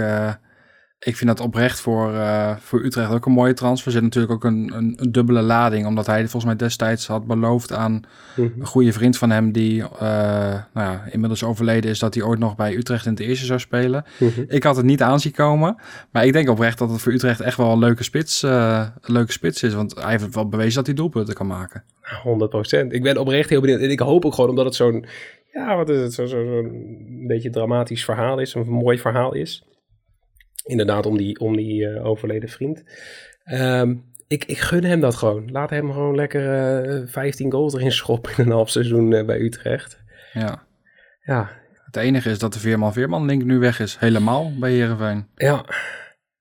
[1.04, 3.86] Ik vind dat oprecht voor, uh, voor Utrecht ook een mooie transfer.
[3.86, 5.86] Er zit natuurlijk ook een, een, een, dubbele lading.
[5.86, 8.02] Omdat hij volgens mij destijds had beloofd aan
[8.36, 8.60] mhm.
[8.60, 9.52] een goede vriend van hem...
[9.52, 11.98] die uh, nou ja, inmiddels overleden is...
[11.98, 14.04] dat hij ooit nog bij Utrecht in het eerste zou spelen.
[14.18, 14.44] Mhm.
[14.48, 15.76] Ik had het niet aanzien komen.
[16.10, 19.12] Maar ik denk oprecht dat het voor Utrecht echt wel een leuke spits, uh, een
[19.12, 19.74] leuke spits is.
[19.74, 21.84] Want hij heeft wel bewezen dat hij doelpunten kan maken.
[22.02, 22.86] 100%.
[22.88, 23.80] Ik ben oprecht heel benieuwd.
[23.80, 25.06] En ik hoop ook gewoon omdat het zo'n...
[25.52, 26.12] Ja, wat is het?
[26.12, 28.54] Zo'n zo, zo, een beetje dramatisch verhaal is.
[28.54, 29.64] Een mooi verhaal is
[30.64, 32.84] Inderdaad, om die, om die uh, overleden vriend.
[33.52, 35.50] Um, ik, ik gun hem dat gewoon.
[35.50, 39.40] Laat hem gewoon lekker uh, 15 goals erin schoppen in een half seizoen uh, bij
[39.40, 40.02] Utrecht.
[40.32, 40.62] Ja.
[41.20, 41.50] Ja.
[41.84, 43.96] Het enige is dat de Veerman-Veerman link nu weg is.
[43.98, 45.26] Helemaal bij Heerenveen.
[45.34, 45.64] Ja.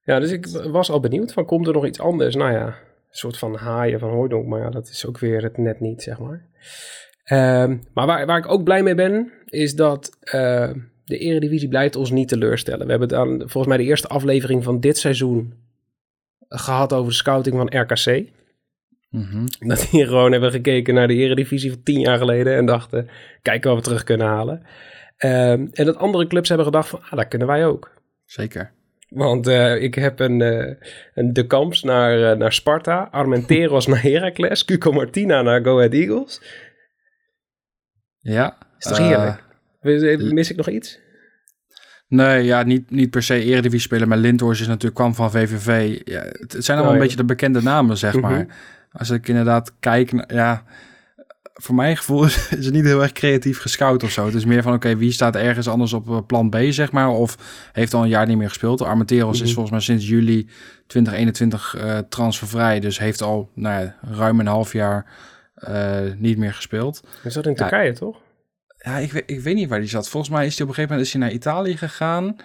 [0.03, 2.35] Ja, dus ik was al benieuwd van komt er nog iets anders?
[2.35, 2.73] Nou ja, een
[3.09, 4.47] soort van haaien van Hooydonk.
[4.47, 6.45] Maar ja, dat is ook weer het net niet, zeg maar.
[7.31, 10.17] Um, maar waar, waar ik ook blij mee ben, is dat...
[10.35, 10.71] Uh,
[11.05, 12.85] de Eredivisie blijft ons niet teleurstellen.
[12.85, 15.53] We hebben het aan, volgens mij de eerste aflevering van dit seizoen
[16.49, 18.31] gehad over de scouting van RKC.
[19.09, 23.09] Mm Dat die gewoon hebben gekeken naar de Eredivisie van tien jaar geleden en dachten,
[23.41, 24.61] kijken wat we terug kunnen halen.
[25.17, 27.91] Um, en dat andere clubs hebben gedacht van, ah, dat kunnen wij ook.
[28.25, 28.71] Zeker.
[29.09, 30.73] Want uh, ik heb een, uh,
[31.13, 35.93] een De Kamps naar, uh, naar Sparta, Armenteros naar Heracles, Cuco Martina naar Go Ahead
[35.93, 36.41] Eagles.
[38.19, 38.57] Ja.
[38.77, 39.42] Is toch heerlijk?
[39.83, 40.99] Mis ik nog iets?
[42.07, 44.07] Nee, ja, niet, niet per se Eredivisie spelen.
[44.07, 45.99] Maar Lindhorst is natuurlijk kwam van VVV.
[46.03, 48.39] Ja, het, zijn allemaal oh, een beetje de bekende namen, zeg maar.
[48.39, 48.51] Mhm.
[48.91, 50.63] Als ik inderdaad kijk, ja,
[51.53, 52.25] voor mijn gevoel
[52.59, 54.25] is het niet heel erg creatief gescout of zo.
[54.25, 57.09] Het is meer van, oké, wie staat ergens anders op eh, plan B, zeg maar.
[57.09, 57.37] Of
[57.71, 58.81] heeft al een jaar niet meer gespeeld.
[58.81, 59.53] Armenteros is mhm.
[59.53, 60.49] volgens mij sinds juli
[60.87, 62.79] 2021 uh, eh, transfervrij.
[62.79, 65.05] Dus heeft al nou ja, ruim een half jaar
[65.69, 67.03] uh, niet meer gespeeld.
[67.23, 68.22] Is dat in Turkije, toch?
[68.83, 70.09] Ja, ik weet, ik weet niet waar hij zat.
[70.09, 72.35] Volgens mij is hij op een gegeven moment is hij naar Italië gegaan.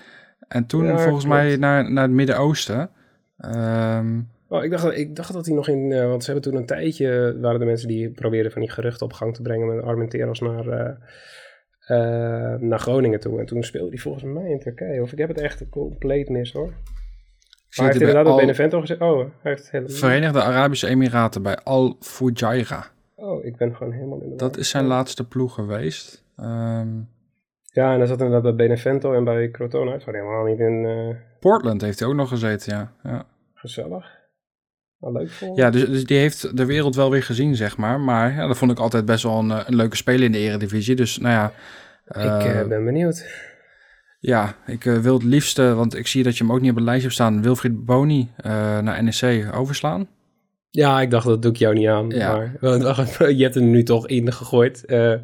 [0.49, 2.91] En toen volgens mij naar, naar het Midden-Oosten.
[3.39, 5.91] Um, oh, ik, dacht, ik dacht dat hij nog in...
[5.91, 7.39] Uh, want ze hebben toen een tijdje...
[7.41, 9.77] waren de mensen die probeerden van die geruchten op gang te brengen...
[9.77, 10.91] met Armenteros naar, uh,
[11.89, 13.39] uh, naar Groningen toe.
[13.39, 15.03] En toen speelde hij volgens mij in Turkije.
[15.03, 16.71] Of ik heb het echt compleet mis hoor.
[16.71, 16.81] Maar
[17.69, 19.01] hij heeft inderdaad bij Benevento gezegd...
[19.01, 19.97] Oh, hij heeft helemaal...
[19.97, 22.85] Verenigde Arabische Emiraten bij Al Fujairah.
[23.15, 26.27] Oh, ik ben gewoon helemaal in de Dat is zijn laatste ploeg geweest.
[26.41, 27.09] Um,
[27.73, 29.91] ja, en dan zat inderdaad bij Benevento en bij Crotone.
[29.91, 30.85] Hij helemaal niet in...
[30.85, 31.15] Uh...
[31.41, 32.93] Portland heeft hij ook nog gezeten, ja.
[33.11, 33.27] ja.
[33.55, 34.17] Gezellig.
[34.99, 38.01] Wel leuk voor Ja, dus, dus, die heeft de wereld wel weer gezien, zeg maar.
[38.01, 40.97] Maar ja, dat vond ik altijd best wel een, een leuke speler in de eredivisie.
[40.97, 41.53] Dus nou ja...
[42.09, 43.47] Ik uh, ben benieuwd.
[44.21, 46.85] Ja, ik wil het liefste, want ik zie dat je hem ook niet op het
[46.85, 48.31] lijstje hebt staan, Wilfried Boni
[48.83, 50.09] naar NEC overslaan.
[50.71, 52.09] Ja, ik dacht dat doe ik jou niet aan.
[52.09, 52.53] Ja.
[52.61, 54.85] Maar je hebt hem nu toch in gegooid.
[54.87, 55.15] Uh,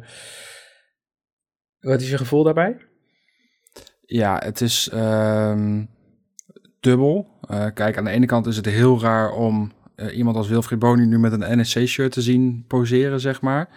[1.85, 2.77] wat is je gevoel daarbij?
[4.05, 5.89] Ja, het is um,
[6.79, 7.27] dubbel.
[7.51, 10.79] Uh, kijk, aan de ene kant is het heel raar om uh, iemand als Wilfried
[10.79, 13.69] Boni nu met een NSC-shirt te zien poseren, zeg maar.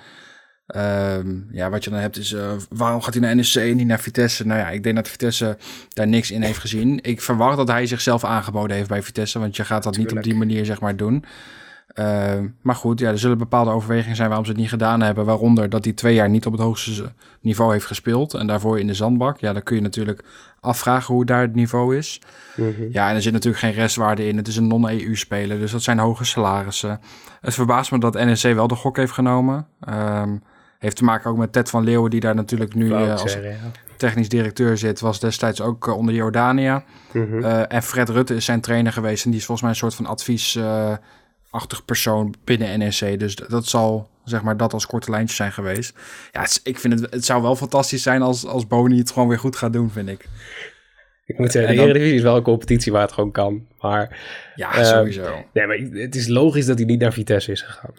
[0.77, 3.87] Um, ja, wat je dan hebt is, uh, waarom gaat hij naar NSC en niet
[3.87, 4.47] naar Vitesse?
[4.47, 5.57] Nou ja, ik denk dat Vitesse
[5.89, 6.99] daar niks in heeft gezien.
[7.03, 10.23] Ik verwacht dat hij zichzelf aangeboden heeft bij Vitesse, want je gaat dat niet op
[10.23, 11.25] die manier, zeg maar, doen.
[11.99, 15.25] Uh, maar goed, ja, er zullen bepaalde overwegingen zijn waarom ze het niet gedaan hebben.
[15.25, 18.35] Waaronder dat hij twee jaar niet op het hoogste niveau heeft gespeeld.
[18.35, 19.39] En daarvoor in de zandbak.
[19.39, 20.25] Ja, dan kun je natuurlijk
[20.61, 22.21] afvragen hoe daar het niveau is.
[22.57, 22.89] Mm -hmm.
[22.93, 24.37] Ja, en er zit natuurlijk geen restwaarde in.
[24.37, 27.01] Het is een non-EU-speler, dus dat zijn hoge salarissen.
[27.41, 29.67] Het verbaast me dat NEC wel de gok heeft genomen.
[29.89, 30.43] Um,
[30.79, 33.51] heeft te maken ook met Ted van Leeuwen, die daar natuurlijk nu uh, als zeggen,
[33.51, 33.57] ja.
[33.97, 35.01] technisch directeur zit.
[35.01, 36.85] Was destijds ook uh, onder Jordania.
[37.13, 37.39] Mm -hmm.
[37.39, 39.25] uh, en Fred Rutte is zijn trainer geweest.
[39.25, 40.59] En die is volgens mij een soort van advies
[41.51, 43.19] achtig persoon binnen NEC.
[43.19, 45.99] Dus dat zal zeg maar dat als korte lijntje zijn geweest.
[46.33, 49.29] Ja, het, ik vind het, het zou wel fantastisch zijn als, als Boni het gewoon
[49.29, 50.29] weer goed gaat doen, vind ik.
[51.25, 53.67] Ik moet zeggen, de Eredivisie is wel een competitie waar het gewoon kan.
[53.81, 54.19] Maar,
[54.55, 55.23] ja, sowieso.
[55.23, 57.95] Uh, nee, maar het is logisch dat hij niet naar Vitesse is gegaan.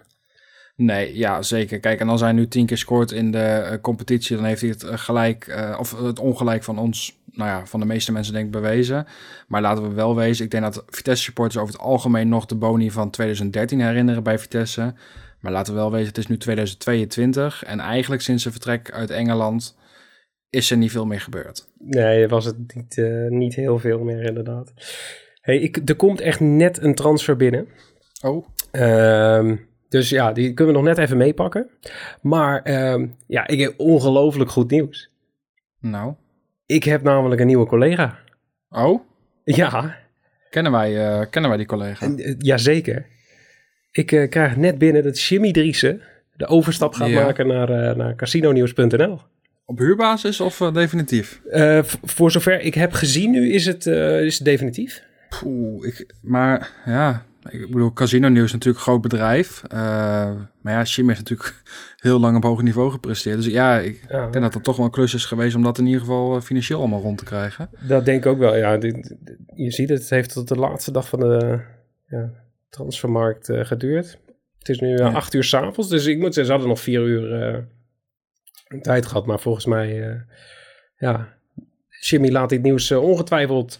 [0.75, 1.79] Nee, ja, zeker.
[1.79, 4.69] Kijk, en als hij nu tien keer scoort in de uh, competitie, dan heeft hij
[4.69, 8.33] het uh, gelijk, uh, of het ongelijk van ons, nou ja, van de meeste mensen
[8.33, 9.05] denk ik bewezen.
[9.47, 12.55] Maar laten we wel wezen, ik denk dat Vitesse supporters over het algemeen nog de
[12.55, 14.93] boni van 2013 herinneren bij Vitesse.
[15.39, 19.09] Maar laten we wel wezen, het is nu 2022 en eigenlijk sinds zijn vertrek uit
[19.09, 19.77] Engeland
[20.49, 21.67] is er niet veel meer gebeurd.
[21.77, 24.73] Nee, was het niet, niet heel veel meer inderdaad.
[25.41, 27.67] Hey, ik, er komt echt net een transfer binnen.
[28.21, 28.45] Oh.
[28.71, 29.55] Ehm
[29.89, 31.69] dus ja, die kunnen we nog net even meepakken.
[32.21, 35.11] Maar uh, ja, ik heb ongelooflijk goed nieuws.
[35.79, 36.13] Nou?
[36.69, 38.19] Ik heb namelijk een nieuwe collega.
[38.69, 39.01] Oh?
[39.43, 39.97] Ja.
[40.49, 42.07] Kennen wij, uh, kennen wij die collega?
[42.07, 43.05] Uh, jazeker.
[43.91, 46.01] Ik uh, krijg net binnen dat Jimmy Driessen
[46.35, 47.23] de overstap gaat ja.
[47.23, 49.19] maken naar, naar casinonieuws.nl.
[49.65, 51.41] Op huurbasis of definitief?
[52.03, 55.03] voor zover ik heb gezien nu is het, is het definitief.
[55.39, 59.63] Poeh, ik, maar ja, ik bedoel, Casino Nieuws is natuurlijk een groot bedrijf.
[60.61, 61.63] Maar ja, Jim heeft natuurlijk
[61.99, 63.35] heel lang op hoog niveau gepresteerd.
[63.35, 65.85] Dus ja, ik denk dat het toch wel een klus is geweest om dat in
[65.85, 67.69] ieder geval eh, financieel allemaal rond te krijgen.
[67.87, 68.73] Dat denk ik ook wel, ja.
[69.55, 71.61] Je ziet het, het heeft tot de laatste dag van de
[72.05, 72.31] ja,
[72.69, 74.19] transfermarkt uh, geduurd.
[74.57, 75.11] Het is nu ja.
[75.11, 77.53] acht uur s'avonds, dus ik moet zeggen, ze hadden nog vier uur
[78.67, 79.25] uh, tijd gehad.
[79.25, 80.21] Maar volgens mij,
[80.97, 81.37] ja,
[81.99, 83.79] Jimmy laat dit nieuws ongetwijfeld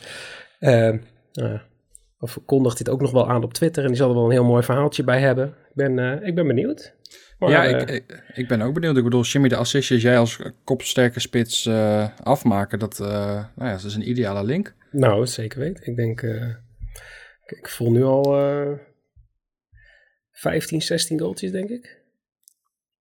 [2.20, 3.84] of kondigt dit ook nog wel aan op Twitter.
[3.84, 5.48] En die zal er wel een heel mooi verhaaltje bij hebben.
[5.48, 6.96] Ik ben, ik ben benieuwd.
[7.40, 8.98] Maar, ja, uh, ik, ik, ben ook benieuwd.
[8.98, 13.84] Ik bedoel, Jimmy de assistjes, jij als kopsterke spits uh, afmaken, dat, nou ja, dat
[13.84, 14.74] is een ideale link.
[14.92, 15.86] Nou, zeker weten.
[15.86, 16.22] Ik denk,
[17.46, 18.38] ik voel nu al
[20.32, 21.98] 15, 16 goaltjes, denk ik.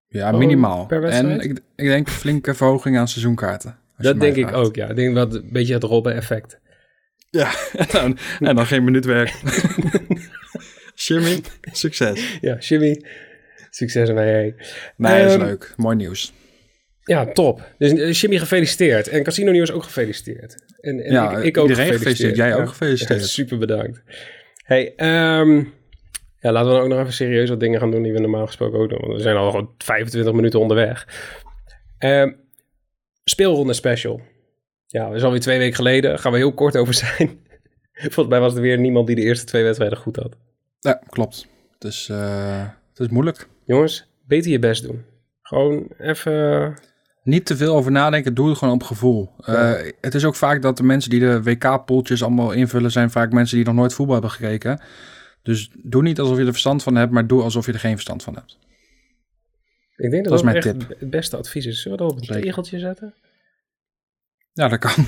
[0.07, 0.85] Ja, minimaal.
[0.85, 3.77] Per en ik, ik denk flinke verhoging aan seizoenkaarten.
[3.97, 4.89] Dat denk ik ook, ja.
[4.89, 6.59] Ik denk dat een beetje het Robben-effect.
[7.29, 9.41] Ja, en dan, en dan geen minuut werk.
[11.05, 11.39] Jimmy,
[11.71, 12.37] succes.
[12.41, 13.03] Ja, Jimmy,
[13.69, 14.55] succes ermee.
[14.95, 15.73] Nee, dat is ehm, leuk.
[15.77, 16.33] Mooi nieuws.
[17.03, 17.61] Ja, top.
[17.77, 19.07] Dus uh, Jimmy gefeliciteerd.
[19.07, 20.55] En Casino Nieuws ook gefeliciteerd.
[20.79, 22.35] En, en ja, ik, ik ook iedereen gefeliciteerd.
[22.35, 23.25] Jij ook gefeliciteerd.
[23.39, 24.01] super bedankt.
[24.63, 24.93] Hey,
[25.39, 25.73] um,
[26.39, 28.45] ja, laten we dan ook nog even serieus wat dingen gaan doen die we normaal
[28.45, 28.99] gesproken ook doen.
[28.99, 31.07] Want we zijn al gewoon 25 minuten onderweg.
[31.99, 32.35] Um,
[33.23, 34.21] speelronde special.
[34.87, 36.09] Ja, dat is alweer twee weken geleden.
[36.09, 37.39] Daar gaan we heel kort over zijn.
[37.93, 40.37] Volgens mij was er weer niemand die de eerste twee wedstrijden goed had.
[40.79, 41.47] Ja, klopt.
[41.77, 43.47] Dus uh, het is moeilijk.
[43.69, 45.05] Jongens, beter je best doen.
[45.41, 46.73] Gewoon even...
[47.23, 49.31] Niet te veel over nadenken, doe het gewoon op gevoel.
[49.39, 52.91] Uh, het is ook vaak dat de mensen die de WK-poeltjes allemaal invullen...
[52.91, 54.81] zijn vaak mensen die nog nooit voetbal hebben gekeken.
[55.43, 57.93] Dus doe niet alsof je er verstand van hebt, maar doe alsof je er geen
[57.93, 58.57] verstand van hebt.
[59.95, 60.95] Ik denk dat dat, tip.
[60.99, 61.81] het beste advies is.
[61.81, 63.13] Zullen we dat op een tegeltje zetten?
[64.53, 65.05] Ja, dat kan.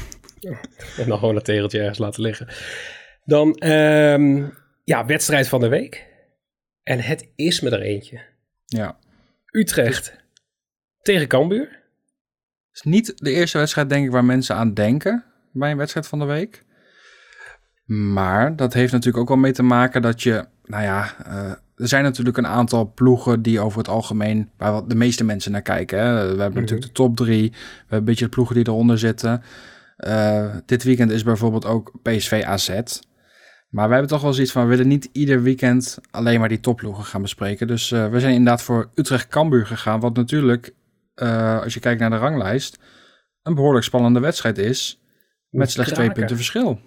[0.97, 2.47] En dan gewoon een tegeltje ergens laten liggen.
[3.26, 6.08] Dan, um, ja, wedstrijd van de week.
[6.84, 8.30] En het is me er eentje.
[8.77, 8.97] Ja.
[9.51, 10.15] Utrecht
[11.01, 11.69] tegen Cambuur.
[12.67, 16.07] Het is niet de eerste wedstrijd, denk ik, waar mensen aan denken bij een wedstrijd
[16.07, 16.63] van de week.
[17.86, 21.88] Maar dat heeft natuurlijk ook wel mee te maken dat je, nou ja, uh, er
[21.88, 25.99] zijn natuurlijk een aantal ploegen die over het algemeen, waar de meeste mensen naar kijken.
[25.99, 26.13] Hè.
[26.13, 26.60] We hebben mhm.
[26.60, 29.43] natuurlijk de top drie, we hebben een beetje de ploegen die eronder zitten.
[29.97, 32.81] Uh, dit weekend is bijvoorbeeld ook PSV AZ.
[33.71, 36.60] Maar we hebben toch wel zoiets van, we willen niet ieder weekend alleen maar die
[36.60, 37.67] topploegen gaan bespreken.
[37.67, 40.73] Dus uh, we zijn inderdaad voor Utrecht-Kambuur gegaan, wat natuurlijk,
[41.15, 42.79] uh, als je kijkt naar de ranglijst,
[43.43, 45.01] een behoorlijk spannende wedstrijd is.
[45.49, 46.79] Met slechts twee punten verschil.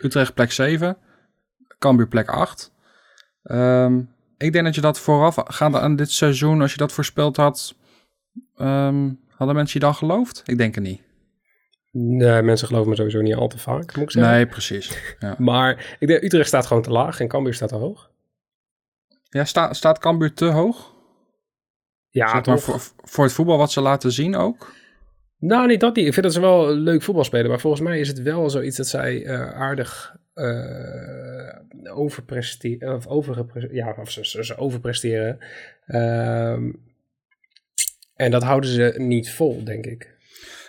[0.00, 0.96] Utrecht plek 7,
[1.78, 2.72] Cambuur plek 8.
[3.42, 7.36] Um, ik denk dat je dat vooraf gaande aan dit seizoen, als je dat voorspeld
[7.36, 7.74] had,
[8.56, 10.42] um, hadden mensen je dan geloofd?
[10.44, 11.05] Ik denk het niet.
[11.98, 14.32] Nee, mensen geloven me sowieso niet al te vaak, moet ik zeggen.
[14.32, 15.16] Nee, precies.
[15.18, 15.34] Ja.
[15.52, 18.10] maar ik denk, Utrecht staat gewoon te laag en Cambuur staat te hoog.
[19.28, 20.94] Ja, sta, staat Cambuur te hoog?
[22.10, 24.74] Ja, maar voor, voor het voetbal wat ze laten zien ook?
[25.38, 26.06] Nou, niet dat niet.
[26.06, 27.48] Ik vind dat ze wel leuk voetbal spelen.
[27.48, 32.94] Maar volgens mij is het wel zoiets dat zij uh, aardig uh, overpresteren.
[32.94, 35.38] Of, overgepresteren, ja, of ze, ze, overpresteren.
[35.86, 36.52] Uh,
[38.14, 40.15] en dat houden ze niet vol, denk ik.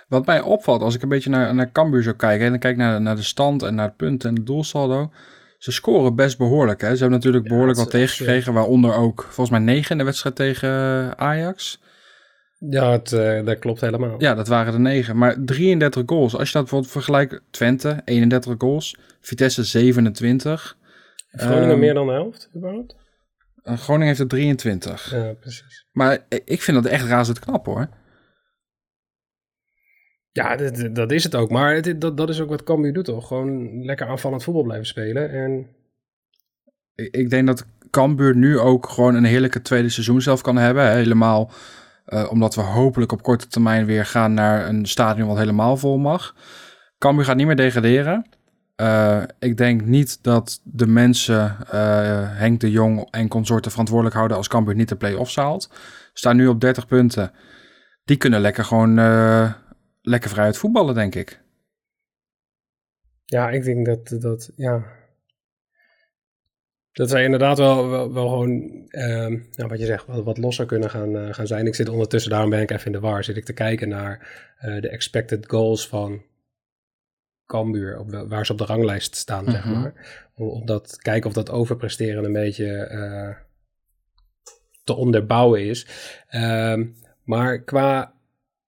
[0.08, 2.46] Wat mij opvalt, als ik een beetje naar, naar Cambuur zou kijken...
[2.46, 5.12] en dan kijk naar, naar de stand en naar het punt en het doelsaldo...
[5.58, 6.82] ze scoren best behoorlijk.
[6.82, 6.96] Hè?
[6.96, 8.54] Ze hebben natuurlijk behoorlijk wat tegengekregen...
[8.54, 10.70] waaronder ook volgens mij negen in de wedstrijd tegen
[11.18, 11.80] Ajax...
[12.60, 14.16] Ja, het, uh, dat klopt helemaal.
[14.18, 15.18] Ja, dat waren er negen.
[15.18, 16.38] Maar 33 goals.
[16.38, 20.78] Als je dat bijvoorbeeld vergelijkt, Twente 31 goals, Vitesse 27.
[21.32, 22.96] Groningen um, meer dan de helft überhaupt?
[23.64, 25.12] Groningen heeft er 23.
[25.12, 25.86] Ja, precies.
[25.92, 27.90] Maar ik vind dat echt razend knap hoor.
[30.38, 31.50] Ja, dat, dat is het ook.
[31.50, 33.28] Maar dat, dat is ook wat Cambuur doet toch?
[33.28, 35.30] Gewoon lekker aanvallend voetbal blijven spelen.
[35.32, 35.68] En...
[36.96, 40.92] Ik, ik denk dat Cambuur nu ook gewoon een heerlijke tweede seizoen zelf kan hebben.
[40.92, 41.52] Helemaal
[42.08, 45.98] uh, omdat we hopelijk op korte termijn weer gaan naar een stadion wat helemaal vol
[45.98, 46.36] mag.
[46.98, 48.26] Cambuur gaat niet meer degraderen.
[48.82, 51.72] Uh, ik denk niet dat de mensen uh,
[52.22, 55.70] Henk de Jong en consorten verantwoordelijk houden als Cambuur niet de play-offs haalt.
[56.14, 57.32] Staan nu op 30 punten.
[58.06, 58.98] Die kunnen lekker gewoon
[60.08, 61.42] lekker vrij uit voetballen, denk ik.
[63.26, 64.86] Ja, ik denk dat, dat ja,
[66.92, 68.52] dat zij inderdaad wel, wel, wel gewoon,
[68.90, 71.66] uh, nou, wat je zegt, wat, wat losser kunnen gaan, uh, gaan zijn.
[71.66, 74.46] Ik zit ondertussen, daarom ben ik even in de war, zit ik te kijken naar
[74.62, 76.22] uh, de expected goals van
[77.46, 79.82] Cambuur, op, waar ze op de ranglijst staan, zeg mhm.
[79.82, 79.94] maar.
[80.36, 83.36] Om, om dat, kijken of dat overpresteren een beetje uh,
[84.84, 85.88] te onderbouwen is.
[86.32, 88.17] Um, maar qua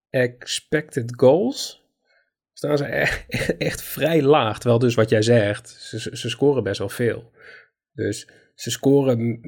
[0.09, 1.83] expected goals
[2.53, 3.25] staan ze echt,
[3.57, 4.59] echt, vrij laag.
[4.59, 7.31] Terwijl dus wat jij zegt, ze, ze scoren best wel veel.
[7.93, 9.39] Dus ze scoren,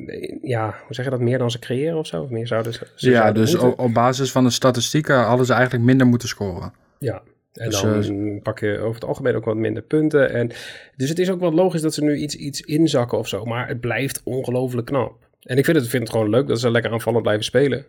[0.41, 2.21] ja, hoe zeg je dat, meer dan ze creëren of zo?
[2.21, 5.53] Of meer zouden ze, ze ja, dus op, op, basis van de statistieken hadden ze
[5.53, 6.73] eigenlijk minder moeten scoren.
[6.99, 10.33] Ja, en dus, dan uh, pak je over het algemeen ook wat minder punten.
[10.33, 10.51] En,
[10.95, 13.45] dus het is ook wel logisch dat ze nu iets, iets inzakken of zo.
[13.45, 15.27] Maar het blijft ongelooflijk knap.
[15.41, 17.85] En ik vind het, vind het gewoon leuk dat ze lekker aanvallend blijven spelen.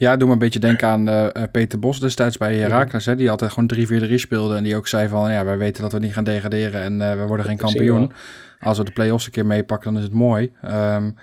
[0.00, 3.06] Ja, doe me een beetje denken aan uh, Peter Bos destijds bij Herakles.
[3.06, 3.70] Hè, die altijd gewoon
[4.10, 4.56] 3-4-3 speelde.
[4.56, 7.12] En die ook zei van, ja, wij weten dat we niet gaan degraderen en uh,
[7.20, 8.12] we worden geen kampioen.
[8.58, 10.52] Als we de play-offs een keer meepakken, dan is het mooi.
[10.64, 11.14] Um,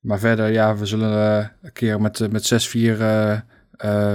[0.00, 2.78] maar verder, ja, we zullen uh, een keer met, met 6-4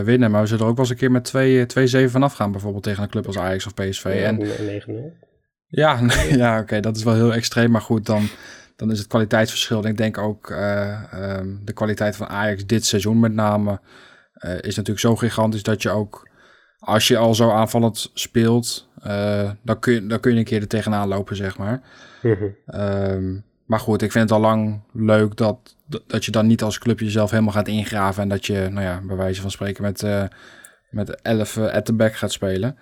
[0.06, 0.32] winnen.
[0.32, 2.52] Maar we zullen er ook wel eens een keer met 2-7 vanaf gaan.
[2.52, 4.04] Bijvoorbeeld tegen een club als Ajax of PSV.
[4.04, 5.22] Ja, en 9-0.
[5.68, 6.00] Ja,
[6.30, 7.72] ja oké, okay, dat is wel heel extreem.
[7.72, 8.28] Maar goed, dan
[8.82, 9.84] dan is het kwaliteitsverschil.
[9.84, 13.80] En ik denk ook uh, um, de kwaliteit van Ajax dit seizoen met name
[14.46, 16.30] uh, is natuurlijk zo gigantisch dat je ook
[16.80, 20.62] als je al zo aanvallend speelt, uh, dan, kun je, dan kun je een keer
[20.62, 21.82] er tegenaan lopen, zeg maar.
[22.22, 25.76] Mm um, maar goed, ik vind het al lang leuk dat,
[26.08, 29.02] dat je dan niet als club jezelf helemaal gaat ingraven en dat je, nou ja,
[29.02, 30.06] bij wijze van spreken met,
[30.90, 32.78] met 11 at the back gaat spelen.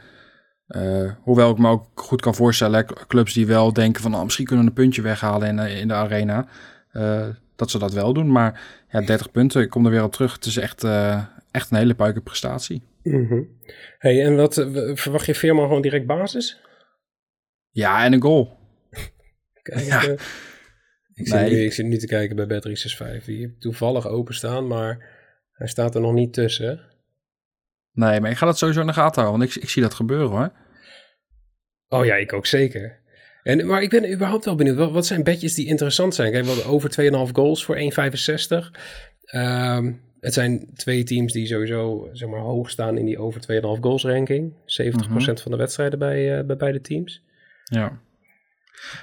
[0.70, 4.46] Uh, hoewel ik me ook goed kan voorstellen, clubs die wel denken van oh, misschien
[4.46, 6.48] kunnen we een puntje weghalen in, in de arena,
[6.94, 8.32] uh, dat ze dat wel doen.
[8.32, 10.34] Maar ja, 30 punten, ik kom er weer op terug.
[10.34, 12.84] Het is echt, uh, echt een hele puike prestatie.
[13.04, 13.48] Mm -hmm.
[13.98, 14.54] Hey, en wat
[14.94, 16.60] verwacht je firma gewoon direct basis?
[17.70, 18.58] Ja, en een goal.
[19.62, 20.02] Kijk, ja.
[21.14, 21.50] ik, zit nee.
[21.50, 23.26] nu, ik zit nu te kijken bij Bet365.
[23.26, 25.18] Die heb toevallig openstaan, maar
[25.52, 26.89] hij staat er nog niet tussen.
[27.94, 29.94] Nee, maar ik ga dat sowieso in de gaten houden, want ik, ik zie dat
[29.94, 30.52] gebeuren hoor.
[31.88, 33.00] Oh ja, ik ook zeker.
[33.44, 36.32] En, maar ik ben überhaupt wel benieuwd, wat, wat zijn bedjes die interessant zijn?
[36.32, 36.92] Kijk, wel over
[37.28, 37.82] 2,5 goals voor 1,65.
[37.82, 37.92] Um,
[39.26, 43.82] ehm, het zijn twee teams die sowieso zeg maar, hoog staan in die over 2,5
[43.82, 44.54] goals ranking.
[44.54, 45.38] 70% mm -hmm.
[45.38, 47.24] van de wedstrijden bij, uh, bij beide teams.
[47.64, 48.02] Ja.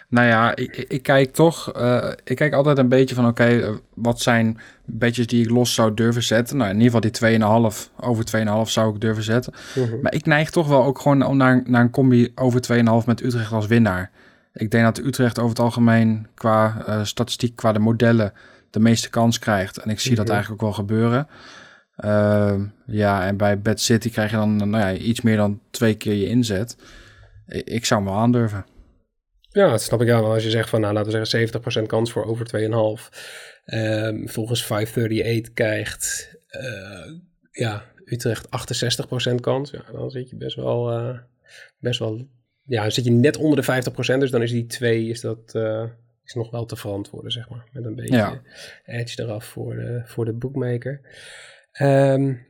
[0.09, 3.59] Nou ja, ik, ik kijk toch, uh, ik kijk altijd een beetje van oké, okay,
[3.59, 6.57] uh, wat zijn bedjes die ik los zou durven zetten.
[6.57, 9.53] Nou, in ieder geval die 2,5, over 2,5 zou ik durven zetten.
[9.75, 10.03] -huh.
[10.03, 13.53] Maar ik neig toch wel ook gewoon naar, naar een combi over 2,5 met Utrecht
[13.53, 14.11] als winnaar.
[14.53, 18.33] Ik denk dat Utrecht over het algemeen qua uh, statistiek, qua de modellen,
[18.71, 19.79] de meeste kans krijgt.
[19.79, 21.29] En ik zie dat eigenlijk ook wel gebeuren.
[22.05, 22.55] Uh,
[22.87, 26.15] ja, en bij Bad City krijg je dan nou ja, iets meer dan twee keer
[26.15, 26.77] je inzet.
[27.47, 28.65] Ik, ik zou hem wel aandurven.
[29.57, 30.33] Ja, dat snap ik wel.
[30.33, 32.65] Als je zegt van, nou, laten we zeggen 70% kans voor over 2,5.
[33.65, 37.13] Um, volgens 538 krijgt uh,
[37.51, 38.47] ja, Utrecht
[39.31, 39.71] 68% kans.
[39.71, 41.19] Ja, dan zit je best wel, uh,
[41.79, 42.29] best wel,
[42.63, 43.83] ja, dan zit je net onder de
[44.17, 44.19] 50%.
[44.19, 45.85] Dus dan is die 2, is dat, uh,
[46.25, 47.65] is nog wel te verantwoorden, zeg maar.
[47.73, 48.41] Met een beetje ja.
[48.85, 51.01] edge eraf voor de, voor de bookmaker.
[51.81, 52.47] Um,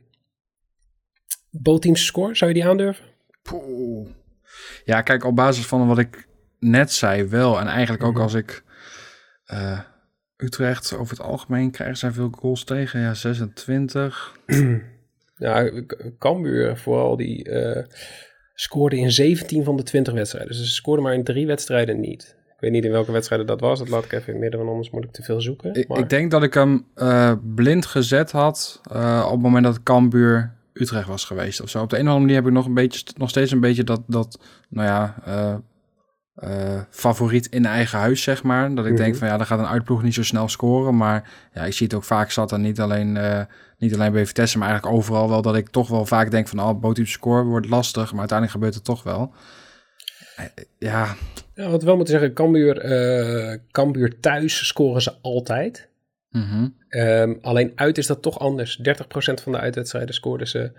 [1.49, 3.05] Bootteams score, zou je die aandurven?
[3.41, 4.09] Poeh.
[4.85, 6.26] Ja, kijk, op basis van wat ik
[6.59, 7.59] net zei wel.
[7.59, 8.21] En eigenlijk ook -hmm.
[8.21, 8.63] als ik
[9.53, 9.79] uh,
[10.37, 12.99] Utrecht over het algemeen krijgen zij veel goals tegen.
[12.99, 14.37] Ja, 26.
[15.35, 15.71] ja,
[16.19, 17.83] Cambuur vooral die uh,
[18.53, 20.51] scoorde in 17 van de 20 wedstrijden.
[20.51, 22.35] Dus ze scoorden maar in drie wedstrijden niet.
[22.47, 23.79] Ik weet niet in welke wedstrijden dat was.
[23.79, 25.73] Dat laat ik even in het midden, want anders moet ik te veel zoeken.
[25.73, 25.99] Ik, maar...
[25.99, 30.55] ik denk dat ik hem uh, blind gezet had uh, op het moment dat Cambuur
[30.73, 31.81] Utrecht was geweest of zo.
[31.81, 33.83] Op de een of andere manier heb ik nog, een beetje, nog steeds een beetje
[33.83, 34.39] dat, dat
[34.69, 35.15] nou ja,
[36.43, 38.75] uh, uh, favoriet in eigen huis, zeg maar.
[38.75, 38.99] Dat ik -hmm.
[38.99, 40.97] denk van ja, dan gaat een uitploeg niet zo snel scoren.
[40.97, 43.41] Maar ja, ik zie het ook vaak zat en niet alleen, uh,
[43.77, 46.59] niet alleen bij Vitesse, maar eigenlijk overal wel dat ik toch wel vaak denk van
[46.59, 49.33] oh, boottype score wordt lastig, maar uiteindelijk gebeurt het toch wel.
[50.39, 50.45] Uh,
[50.79, 51.15] ja.
[51.53, 51.69] ja.
[51.69, 52.75] Wat we wel moeten zeggen, Cambuur,
[53.71, 55.89] Cambuur thuis scoren ze altijd.
[56.29, 56.75] Mm -hmm.
[57.01, 58.79] um, alleen uit is dat toch anders.
[58.79, 58.83] 30%
[59.43, 60.71] van de uitwedstrijden scoorden ze,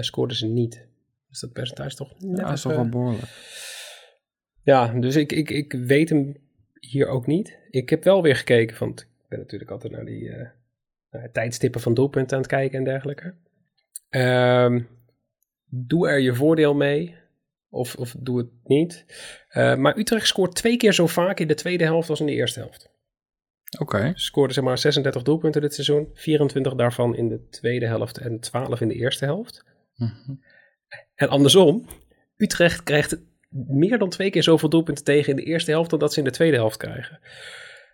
[0.00, 0.86] scoorden ze niet.
[1.28, 3.28] Dus dat percentage toch net ja, is toch wel behoorlijk.
[4.64, 6.36] Ja, dus ik, ik, ik weet hem
[6.80, 7.58] hier ook niet.
[7.70, 10.48] Ik heb wel weer gekeken, want ik ben natuurlijk altijd naar die uh,
[11.10, 13.34] naar tijdstippen van doelpunten aan het kijken en dergelijke.
[14.10, 14.88] Um,
[15.64, 17.16] doe er je voordeel mee,
[17.68, 19.04] of, of doe het niet.
[19.56, 22.32] Uh, maar Utrecht scoort twee keer zo vaak in de tweede helft als in de
[22.32, 22.92] eerste helft.
[23.78, 23.96] Oké.
[23.96, 24.12] Okay.
[24.14, 26.10] Scoorde zeg maar 36 doelpunten dit seizoen.
[26.12, 29.64] 24 daarvan in de tweede helft en 12 in de eerste helft.
[29.94, 30.40] Mm -hmm.
[31.14, 31.86] En andersom,
[32.36, 33.18] Utrecht krijgt
[33.54, 36.24] meer dan twee keer zoveel doelpunten tegen in de eerste helft dan dat ze in
[36.24, 37.18] de tweede helft krijgen.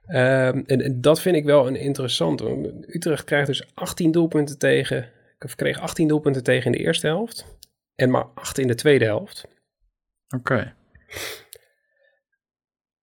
[0.08, 2.42] Um, en, en, dat vind ik wel een interessant.
[2.86, 5.08] Utrecht krijgt dus 18 doelpunten tegen.
[5.38, 7.58] Of kreeg 18 doelpunten tegen in de eerste helft.
[7.94, 9.48] En maar 8 in de tweede helft.
[10.28, 10.52] Oké.
[10.52, 10.74] Okay.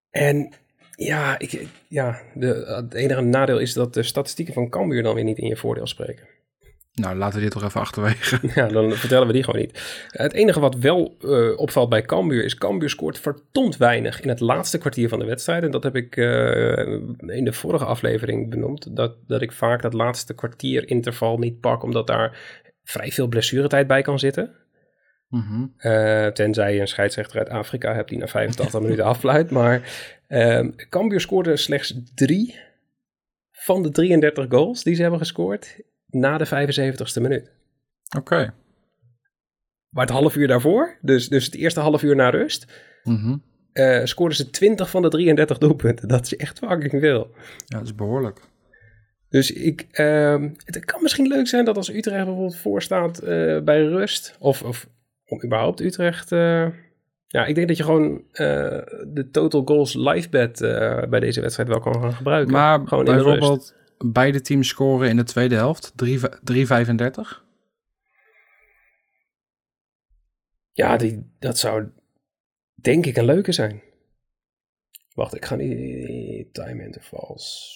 [0.09, 0.53] En
[0.95, 2.47] ja, ik, ja de,
[2.83, 5.87] het enige nadeel is dat de statistieken van Cambuur dan weer niet in je voordeel
[5.87, 6.27] spreken.
[7.01, 8.39] Nou, laten we dit toch even achterwege.
[8.55, 10.07] Ja, dan vertellen we die gewoon niet.
[10.11, 12.55] Het enige wat wel uh, opvalt bij Cambuur is...
[12.55, 15.63] Cambuur scoort verdomd weinig in het laatste kwartier van de wedstrijd.
[15.63, 16.77] En dat heb ik uh,
[17.17, 18.95] in de vorige aflevering benoemd.
[18.95, 21.83] Dat, dat ik vaak dat laatste kwartier interval niet pak...
[21.83, 24.55] omdat daar vrij veel blessuretijd bij kan zitten.
[25.27, 25.73] Mm -hmm.
[25.79, 28.09] uh, tenzij je een scheidsrechter uit Afrika hebt...
[28.09, 29.51] die na 85 minuten affluit.
[29.51, 29.81] Maar
[30.89, 32.59] Cambuur scoorde slechts drie
[33.51, 35.77] van de 33 goals die ze hebben gescoord
[36.07, 37.51] na de 75ste minuut.
[38.17, 38.17] Oké.
[38.17, 38.51] Okay.
[39.89, 42.65] Maar het half uur daarvoor, dus, dus het eerste half uur na rust,
[43.03, 43.43] mm -hmm.
[43.73, 46.07] uh, scoorden ze 20 van de 33 doelpunten.
[46.07, 47.31] Dat is echt fucking veel.
[47.65, 48.41] Ja, dat is behoorlijk.
[49.29, 53.83] Dus ik, uh, het kan misschien leuk zijn dat als Utrecht bijvoorbeeld voorstaat uh, bij
[53.83, 54.87] rust, of, of
[55.25, 56.31] om überhaupt Utrecht...
[56.31, 56.67] Uh,
[57.27, 58.21] ja, ik denk dat je gewoon
[59.07, 60.59] de total goals live bet
[61.09, 62.53] bij deze wedstrijd wel kan gaan gebruiken.
[62.53, 65.93] Maar gewoon bijvoorbeeld beide teams scoren in de tweede helft.
[66.05, 67.45] 3,35.
[70.71, 71.89] Ja, die, dat zou
[72.75, 73.81] denk ik een leuke zijn.
[75.13, 77.75] Wacht, ik ga niet time intervals.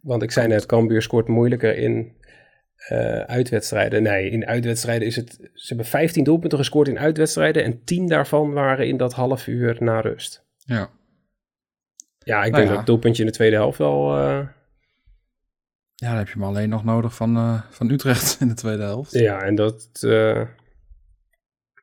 [0.00, 2.16] Want ik zei net, Cambuur scoort moeilijker in
[2.92, 4.02] uh, uitwedstrijden.
[4.02, 5.50] Nee, in uitwedstrijden is het...
[5.52, 7.64] Ze hebben 15 doelpunten gescoord in uitwedstrijden...
[7.64, 10.46] en 10 daarvan waren in dat half uur na rust.
[10.56, 10.90] Ja.
[12.28, 12.68] Ja, ik nou denk ja.
[12.68, 14.18] dat het doelpuntje in de tweede helft wel...
[14.18, 14.40] Uh...
[15.94, 18.82] Ja, dan heb je hem alleen nog nodig van, uh, van Utrecht in de tweede
[18.82, 19.12] helft.
[19.12, 20.42] Ja, en dat uh,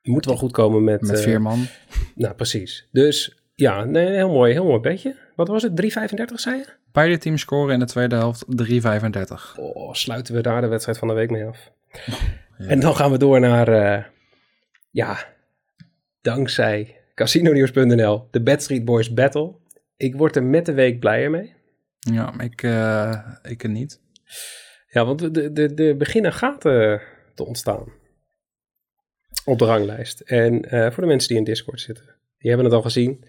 [0.03, 1.01] moet wel goed komen met...
[1.01, 1.65] Met Veerman.
[2.15, 2.87] nou, precies.
[2.91, 5.15] Dus ja, nee, heel mooi, heel mooi bedje.
[5.35, 6.65] Wat was het, 3,35 zei je?
[6.91, 9.59] Beide teams scoren in de tweede helft 3,35.
[9.59, 11.71] Oh, sluiten we daar de wedstrijd van de week mee af.
[12.57, 12.67] Ja.
[12.67, 14.11] En dan gaan we door naar,
[14.91, 15.17] ja,
[16.21, 19.55] dankzij casinonews.nl, de Bad Street Boys Battle.
[19.97, 21.53] Ik word er met de week blijer mee.
[21.99, 24.01] Ja, ik, uh, ik niet.
[24.87, 27.01] Ja, want de, de, de beginnen gaten
[27.35, 27.93] te ontstaan
[29.45, 30.19] op de ranglijst.
[30.19, 32.05] En uh, voor de mensen die in Discord zitten,
[32.37, 33.23] die hebben het al gezien.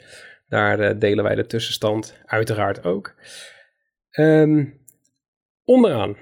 [0.48, 3.14] Daar uh, delen wij de tussenstand uiteraard ook.
[4.18, 4.80] Um,
[5.64, 6.16] onderaan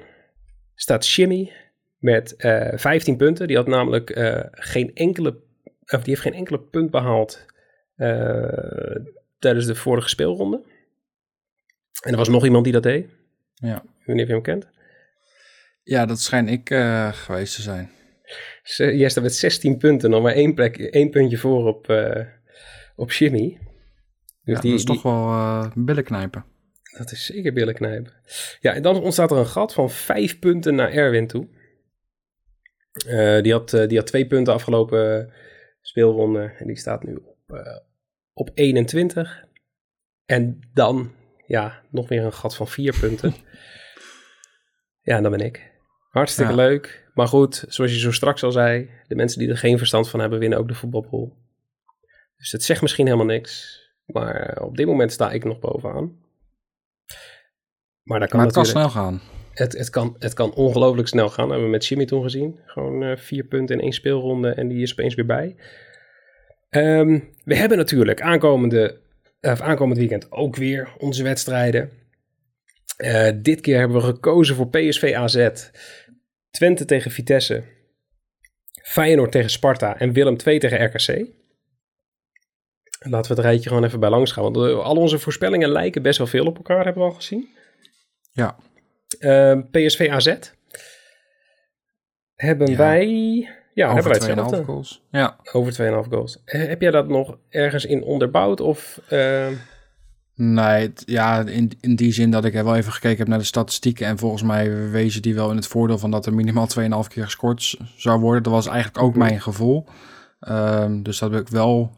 [0.74, 1.52] staat Shimmy
[1.98, 3.46] met 15 punten.
[3.46, 4.18] Die had namelijk
[4.50, 5.42] geen enkele,
[5.86, 7.46] of die heeft geen enkele punt behaald
[9.44, 10.62] tijdens de vorige speelronde.
[12.02, 13.06] En er was nog iemand die dat deed.
[13.54, 13.84] Ja.
[13.98, 14.68] Of je hem kent.
[15.82, 17.90] Ja, dat schijn ik uh, geweest te zijn.
[18.98, 22.26] Jij staat met 16 punten, nog maar één, plek, één puntje voor op, uh,
[22.96, 23.58] op Jimmy.
[24.44, 26.44] Dus ja, die, dat is die, toch wel uh, billen knijpen.
[26.98, 28.12] Dat is zeker billen knijpen.
[28.60, 31.48] Ja, en dan ontstaat er een gat van vijf punten naar Erwin toe.
[33.42, 35.32] die, had, die had twee punten afgelopen
[35.80, 37.62] speelronde en die staat nu op,
[38.34, 39.44] op 21.
[40.24, 41.12] En dan,
[41.46, 43.34] ja, nog weer een gat van vier punten.
[45.00, 45.72] ja, dan ben ik.
[46.10, 46.56] Hartstikke ja.
[46.56, 47.10] leuk.
[47.14, 50.20] Maar goed, zoals je zo straks al zei, de mensen die er geen verstand van
[50.20, 51.36] hebben, winnen ook de voetbalpool.
[52.36, 53.82] Dus het zegt misschien helemaal niks.
[54.06, 56.22] Maar op dit moment sta ik nog bovenaan.
[58.02, 59.20] Maar, dat kan maar het kan snel gaan.
[59.52, 61.44] Het, het, kan, het kan ongelooflijk snel gaan.
[61.44, 62.60] Dat hebben we met Jimmy toen gezien.
[62.66, 65.56] Gewoon uh, vier punten in één speelronde en die is opeens weer bij.
[66.76, 69.00] Um, we hebben natuurlijk aankomende,
[69.40, 71.90] uh, aankomend weekend ook weer onze wedstrijden.
[72.98, 75.48] Uh, dit keer hebben we gekozen voor PSV AZ,
[76.50, 77.62] Twente tegen Vitesse,
[78.82, 81.26] Feyenoord tegen Sparta en Willem II tegen RKC.
[82.98, 84.42] Laten we het rijtje gewoon even bij langs gaan.
[84.42, 87.48] Want uh, al onze voorspellingen lijken best wel veel op elkaar, hebben we al gezien.
[88.32, 88.56] Ja.
[89.20, 90.36] Uh, PSV AZ.
[92.34, 92.76] Hebben ja.
[92.76, 95.02] wij ja, over hebben wij 2,5 goals.
[95.10, 95.36] Ja.
[95.52, 96.42] Over 2,5 goals.
[96.44, 98.60] Heb jij dat nog ergens in onderbouwd?
[98.60, 99.46] Of, uh...
[100.36, 104.06] Nee, ja, in, in die zin dat ik wel even gekeken heb naar de statistieken.
[104.06, 107.24] En volgens mij wezen die wel in het voordeel van dat er minimaal 2,5 keer
[107.24, 108.42] gescoord zou worden.
[108.42, 109.86] Dat was eigenlijk ook mijn gevoel.
[110.48, 111.90] Um, dus dat heb ik wel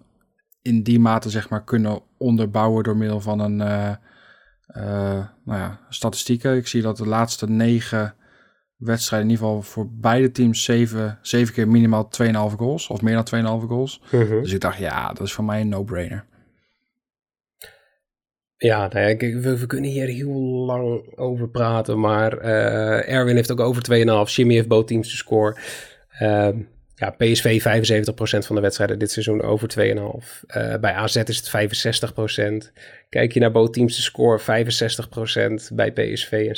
[0.62, 3.90] in die mate zeg maar kunnen onderbouwen door middel van een uh,
[4.76, 6.56] uh, nou ja, statistieken.
[6.56, 8.14] Ik zie dat de laatste negen
[8.76, 12.88] wedstrijden, in ieder geval voor beide teams, zeven, zeven keer minimaal 2,5 goals.
[12.88, 14.02] Of meer dan 2,5 goals.
[14.10, 14.42] -huh.
[14.42, 16.24] Dus ik dacht, ja, dat is voor mij een no-brainer.
[18.56, 22.00] Ja, nou ja we, we, kunnen hier heel lang over praten.
[22.00, 23.82] Maar uh, Erwin heeft ook over
[24.26, 24.32] 2,5.
[24.32, 25.56] Jimmy heeft both teams te score.
[26.22, 26.48] Uh,
[26.98, 29.84] ja, PSV 75% van de wedstrijden dit seizoen over 2,5.
[29.84, 31.50] Uh, bij AZ is het
[32.68, 32.72] 65%.
[33.08, 34.64] Kijk je naar both teams te score,
[35.70, 36.56] 65% bij PSV en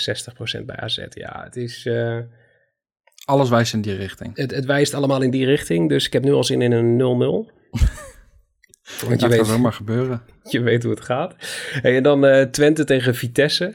[0.61, 1.05] 60% bij AZ.
[1.11, 1.84] Ja, het is...
[1.84, 2.18] Uh,
[3.24, 4.36] Alles wijst in die richting.
[4.36, 5.89] Het, het, wijst allemaal in die richting.
[5.89, 7.01] Dus ik heb nu al zin in een 0-0.
[9.07, 10.22] Want je weet, kan maar gebeuren.
[10.51, 11.34] Je weet hoe het gaat.
[11.70, 13.74] Hey, en dan uh, Twente tegen Vitesse.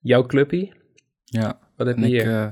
[0.00, 0.72] Jouw clubpie.
[1.24, 1.58] Ja.
[1.76, 2.30] Wat heb je ik, hier?
[2.30, 2.50] eh,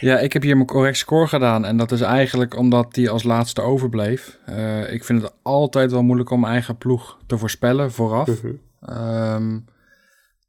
[0.00, 1.64] ja, ik heb hier mijn correct score gedaan.
[1.64, 4.38] En dat is eigenlijk omdat die als laatste overbleef.
[4.46, 8.42] Eh, ik vind het altijd wel moeilijk om mijn eigen ploeg te voorspellen vooraf.
[8.42, 8.54] Mhm.
[8.80, 9.58] Ehm,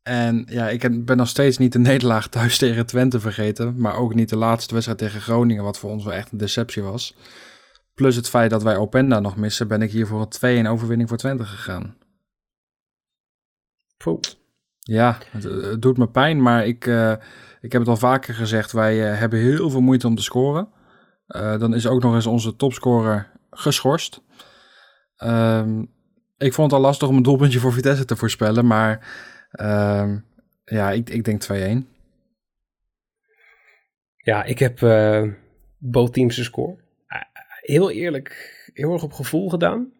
[0.04, 3.76] en ja, ik ben nog steeds niet de nederlaag thuis tegen Twente vergeten.
[3.78, 6.84] Maar ook niet de laatste wedstrijd tegen Groningen, wat voor ons wel echt een deceptie
[6.84, 7.16] was.
[7.94, 11.10] Plus het feit dat wij Openda nog missen, ben ik hier voor een 2-1 overwinning
[11.10, 11.96] voor Twente gegaan.
[13.98, 14.20] Poeh.
[14.80, 17.14] Ja, het, het doet me pijn, maar ik, eh,
[17.66, 18.72] ik heb het al vaker gezegd.
[18.72, 20.70] Wij eh, hebben heel veel moeite om te scoren.
[21.28, 24.22] Eh, dan is ook nog eens onze topscorer geschorst.
[25.16, 25.86] Ehm,
[26.38, 29.08] ik vond het al lastig om een doelpuntje voor Vitesse te voorspellen, maar
[29.52, 30.20] ehm,
[30.66, 31.88] ja, ik, ik denk 2-1.
[34.16, 34.80] Ja, ik heb
[35.78, 36.78] both teams de score.
[37.62, 39.94] Heel eerlijk, heel erg op gevoel gedaan.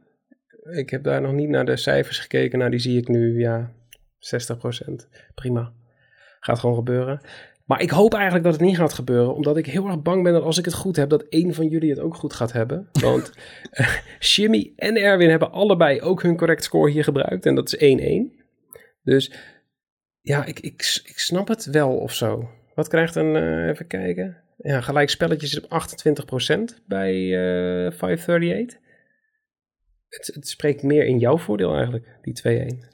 [0.72, 2.60] Ik heb daar nog niet naar de cijfers gekeken.
[2.60, 3.72] Nou, die zie ik nu, ja,
[4.20, 5.08] 60%.
[5.36, 5.74] Prima.
[6.40, 7.22] Gaat gewoon gebeuren.
[7.66, 9.36] Maar ik hoop eigenlijk dat het niet gaat gebeuren.
[9.36, 11.68] Omdat ik heel erg bang ben dat als ik het goed heb, dat één van
[11.68, 12.90] jullie het ook goed gaat hebben.
[13.02, 13.32] Want
[13.72, 17.46] eh, Jimmy en Erwin hebben allebei ook hun correct score hier gebruikt.
[17.46, 17.98] En dat is
[18.32, 18.44] 1-1.
[19.04, 19.32] Dus
[20.22, 22.50] ja, ik, ik, ik snap het wel of zo.
[22.76, 24.38] Wat krijgt een, eh, even kijken.
[24.58, 28.80] Ja, gelijk spelletjes op 28% bij eh 538.
[30.08, 32.94] Het, het spreekt meer in jouw voordeel eigenlijk, die 2-1.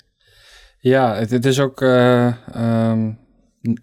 [0.79, 3.11] Ja, het, het is ook, eh, ehm,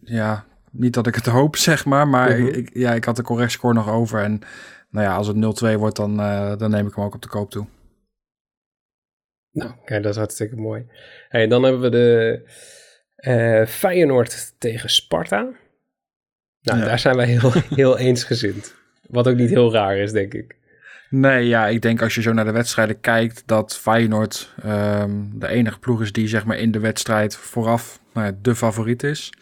[0.00, 2.46] ja, niet dat ik het hoop, zeg maar, maar Mhm.
[2.48, 4.22] ik, ja, ik had de correct score nog over.
[4.22, 4.40] En
[4.90, 7.28] nou ja, als het 0-2 wordt, dan, eh, dan neem ik hem ook op de
[7.28, 7.66] koop toe.
[9.50, 10.86] Nou, kijk, dat is hartstikke mooi.
[11.28, 12.42] Hey, dan hebben we de
[13.16, 15.40] eh, Feyenoord tegen Sparta.
[16.60, 16.84] Nou, Ja.
[16.84, 18.74] daar zijn wij heel, heel eensgezind.
[19.08, 20.56] Wat ook niet heel raar is, denk ik.
[21.10, 25.48] Nee, ja, ik denk als je zo naar de wedstrijden kijkt, dat Feyenoord ehm, de
[25.48, 29.32] enige ploeg is die zeg maar in de wedstrijd vooraf nou ja, de favoriet is.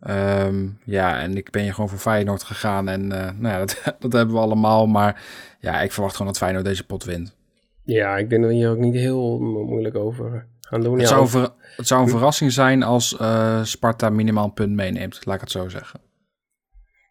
[0.00, 3.96] Ehm, ja, en ik ben hier gewoon voor Feyenoord gegaan en eh, nou ja, dat,
[3.98, 4.86] dat hebben we allemaal.
[4.86, 5.22] Maar
[5.60, 7.36] ja, ik verwacht gewoon dat Feyenoord deze pot wint.
[7.84, 10.92] Ja, ik denk dat hier ook niet heel mo- moeilijk over gaan doen.
[10.92, 14.72] Het, Ja, zou, ver- het zou een verrassing zijn als eh, Sparta minimaal een punt
[14.74, 16.00] meeneemt, laat ik het zo zeggen.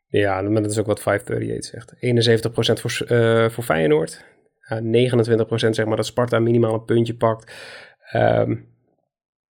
[0.07, 1.93] Ja, maar dat is ook wat 538 zegt.
[2.77, 4.25] 71% voor, eh voor Feyenoord.
[4.67, 7.53] Ja, 29% zeg maar dat Sparta minimaal een puntje pakt.
[8.11, 8.55] Ehm,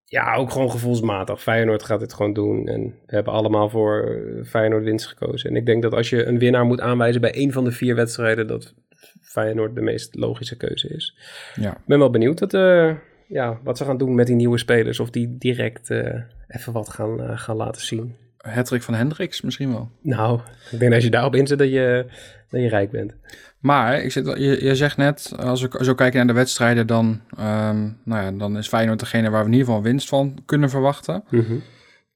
[0.06, 1.42] ja, ook gewoon gevoelsmatig.
[1.42, 2.68] Feyenoord gaat dit gewoon doen.
[2.68, 5.50] En we hebben allemaal voor eh, Feyenoord winst gekozen.
[5.50, 7.96] En ik denk dat als je een winnaar moet aanwijzen bij één van de vier
[7.96, 8.48] wedstrijden...
[8.48, 8.74] dat
[9.22, 11.18] Feyenoord de meest logische keuze is.
[11.56, 11.72] Ja.
[11.72, 12.94] Ik ben wel benieuwd wat, eh,
[13.28, 15.00] ja, wat ze gaan doen met die nieuwe spelers.
[15.00, 18.16] Of die direct eh, even wat gaan, gaan laten zien.
[18.50, 19.90] Hattrick van Hendricks misschien wel.
[20.02, 20.40] Nou,
[20.72, 22.06] ik denk als je daarop inzet dat je,
[22.50, 23.14] dat je rijk bent.
[23.60, 27.22] Maar ik zit, je, je zegt net, als we zo kijken naar de wedstrijden, dan,
[27.38, 30.70] ehm, nou ja, dan is Feyenoord degene waar we in ieder geval winst van kunnen
[30.70, 31.24] verwachten.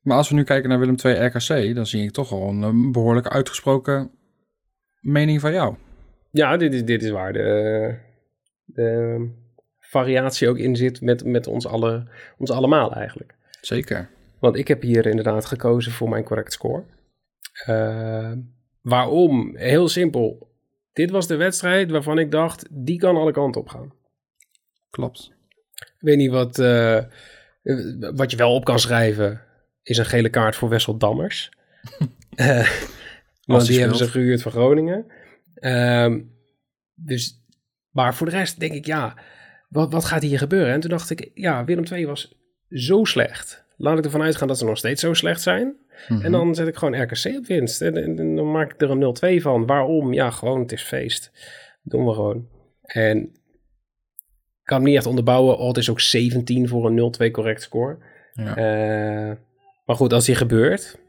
[0.01, 2.63] Maar als we nu kijken naar Willem II RKC, dan zie ik toch wel een,
[2.63, 4.11] eh, behoorlijk uitgesproken
[4.99, 5.75] mening van jou.
[6.31, 7.95] Ja, dit is, dit is waar de,
[8.65, 9.27] de
[9.79, 12.07] variatie ook in zit met, met ons, alle,
[12.37, 13.35] ons allemaal eigenlijk.
[13.61, 14.09] Zeker.
[14.39, 16.83] Want ik heb hier inderdaad gekozen voor mijn correct score.
[17.65, 18.31] Eh,
[18.81, 19.55] waarom?
[19.57, 20.47] Heel simpel.
[20.93, 23.93] Dit was de wedstrijd waarvan ik dacht, die kan alle kanten op gaan.
[24.89, 25.31] Klopt.
[25.75, 27.03] Ik weet niet wat, eh,
[28.15, 29.41] wat je wel op kan schrijven,
[29.83, 31.49] is een gele kaart voor Wessel Dammers.
[32.35, 32.69] Eh,
[33.45, 35.05] want die hebben ze gehuurd van Groningen.
[35.53, 36.21] Ehm,
[36.93, 37.45] dus,
[37.89, 39.15] maar voor de rest denk ik, ja,
[39.69, 40.73] wat, wat gaat hier gebeuren?
[40.73, 42.35] En toen dacht ik, ja, Willem II was
[42.69, 43.65] zo slecht.
[43.81, 45.75] Laat ik ervan uitgaan dat ze nog steeds zo slecht zijn.
[46.07, 46.21] Mhm.
[46.25, 47.81] En dan zet ik gewoon RKC op winst.
[47.81, 49.65] En, en- en dan maak ik er een 0-2 van.
[49.65, 50.13] Waarom?
[50.13, 51.31] Ja, gewoon, het is feest.
[51.83, 52.47] doen we gewoon.
[52.81, 55.57] En ik kan hem niet echt onderbouwen.
[55.57, 56.95] Oh, het is ook 17 voor een
[57.29, 57.97] 0-2 correct score.
[58.33, 58.55] Ja.
[58.55, 59.35] Eh,
[59.85, 60.99] maar goed, als die gebeurt...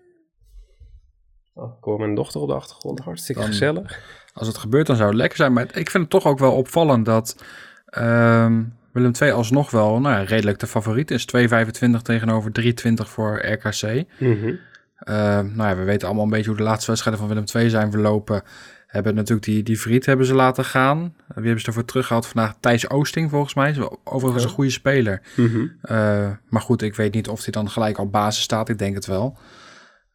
[1.55, 3.01] Oh, ik hoor mijn dochter op de achtergrond.
[3.01, 4.19] Hartstikke Dan- gezellig.
[4.33, 5.53] Als het gebeurt, dan zou het lekker zijn.
[5.53, 7.45] Maar ik vind het toch ook wel opvallend dat
[7.87, 8.63] ehm,
[8.93, 11.27] Willem II alsnog wel nou ja, redelijk de favoriet is.
[11.37, 14.05] 2,25 tegenover 3,20 voor RKC.
[14.19, 14.55] Mhm.
[14.99, 17.71] Ehm, nou ja, we weten allemaal een beetje hoe de laatste wedstrijden van Willem II
[17.71, 18.43] zijn verlopen.
[18.87, 20.99] Hebben natuurlijk die, die Vriet hebben ze laten gaan.
[21.27, 22.55] Wie hebben ze ervoor teruggehaald vandaag?
[22.61, 23.89] Thijs Oosting volgens mij.
[24.05, 25.23] Overigens een goede speler.
[25.37, 25.67] Mhm.
[25.83, 28.69] Eh, maar goed, ik weet niet of hij dan gelijk op basis staat.
[28.69, 29.39] Ik denk het wel.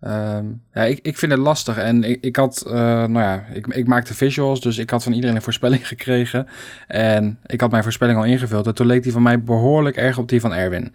[0.05, 1.77] Ehm, ja, ik, ik vind het lastig.
[1.77, 5.13] En ik, ik had, eh, nou ja, ik, ik maakte visuals, dus ik had van
[5.13, 6.47] iedereen een voorspelling gekregen.
[6.87, 8.67] En ik had mijn voorspelling al ingevuld.
[8.67, 10.93] En toen leek die van mij behoorlijk erg op die van Erwin.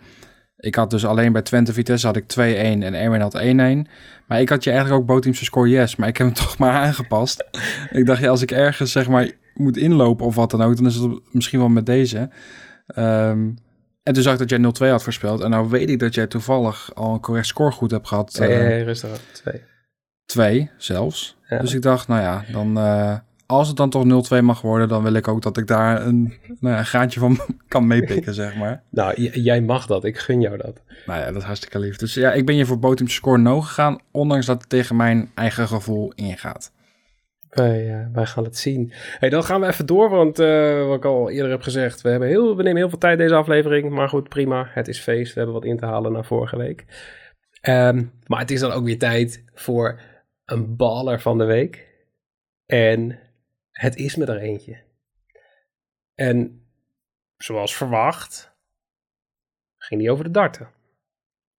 [0.56, 3.46] Ik had dus alleen bij Twente Vitesse had ik 2-1 en Erwin had 1-1.
[4.26, 6.72] Maar ik had je eigenlijk ook bootteams score yes, maar ik heb hem toch maar
[6.72, 7.44] aangepast.
[7.90, 10.86] ik dacht, ja, als ik ergens zeg maar moet inlopen of wat dan ook, dan
[10.86, 12.30] is het misschien wel met deze.
[12.86, 13.48] Ehm,
[14.10, 15.40] En toen zag ik dat jij 0-2 had voorspeld.
[15.40, 18.36] En nou weet ik dat jij toevallig al een correct scoregoed hebt gehad.
[18.38, 19.10] Nee, eh, nee, rustig.
[19.10, 19.16] aan.
[19.32, 19.62] Twee.
[20.24, 21.36] Twee zelfs.
[21.48, 21.58] Ja.
[21.58, 25.02] Dus ik dacht, nou ja, dan, eh, als het dan toch 0-2 mag worden, dan
[25.02, 26.22] wil ik ook dat ik daar een,
[26.60, 27.38] nou ja, een graantje van
[27.68, 28.82] kan meepikken, zeg maar.
[28.90, 30.04] Nou, jij mag dat.
[30.04, 30.82] Ik gun jou dat.
[31.06, 31.96] Nou ja, dat is hartstikke lief.
[31.96, 35.30] Dus ja, ik ben je voor Botum score no gegaan, ondanks dat het tegen mijn
[35.34, 36.72] eigen gevoel ingaat.
[37.50, 38.92] Wij, eh, wij gaan het zien.
[38.92, 42.08] Hey, dan gaan we even door, want eh, wat ik al eerder heb gezegd, we,
[42.08, 43.90] hebben heel, we nemen heel veel tijd deze aflevering.
[43.90, 44.70] Maar goed, prima.
[44.70, 45.32] Het is feest.
[45.32, 46.84] We hebben wat in te halen na vorige week.
[47.60, 50.00] Ehm, maar het is dan ook weer tijd voor
[50.44, 51.88] een baller van de week.
[52.66, 53.18] En
[53.70, 54.78] het is me er eentje.
[56.14, 56.64] En
[57.36, 58.52] zoals verwacht,
[59.78, 60.68] ging die over de darten.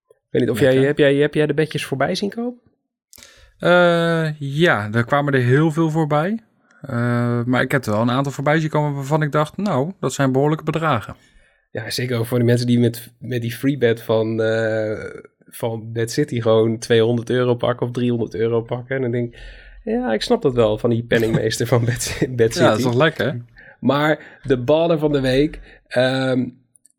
[0.08, 2.60] Ik weet niet of jij, heb jij, heb jij de bedjes voorbij zien komen?
[3.62, 6.38] Eh, ja, er kwamen er heel veel voorbij.
[6.80, 9.92] Eh, maar ik heb er wel een aantal voorbij zien komen waarvan ik dacht, nou,
[10.00, 11.16] dat zijn behoorlijke bedragen.
[11.70, 15.20] Ja, zeker ook voor de mensen die met, met die freebet van, eh
[15.54, 18.96] van Bad City gewoon 200 euro pakken of 300 euro pakken.
[18.96, 19.40] En dan denk ik,
[19.84, 22.64] ja, ik snap dat wel van die penningmeester van Bad, Bad City.
[22.64, 23.44] Ja, dat is toch lekker?
[23.80, 26.48] Maar de baller van de week, ehm,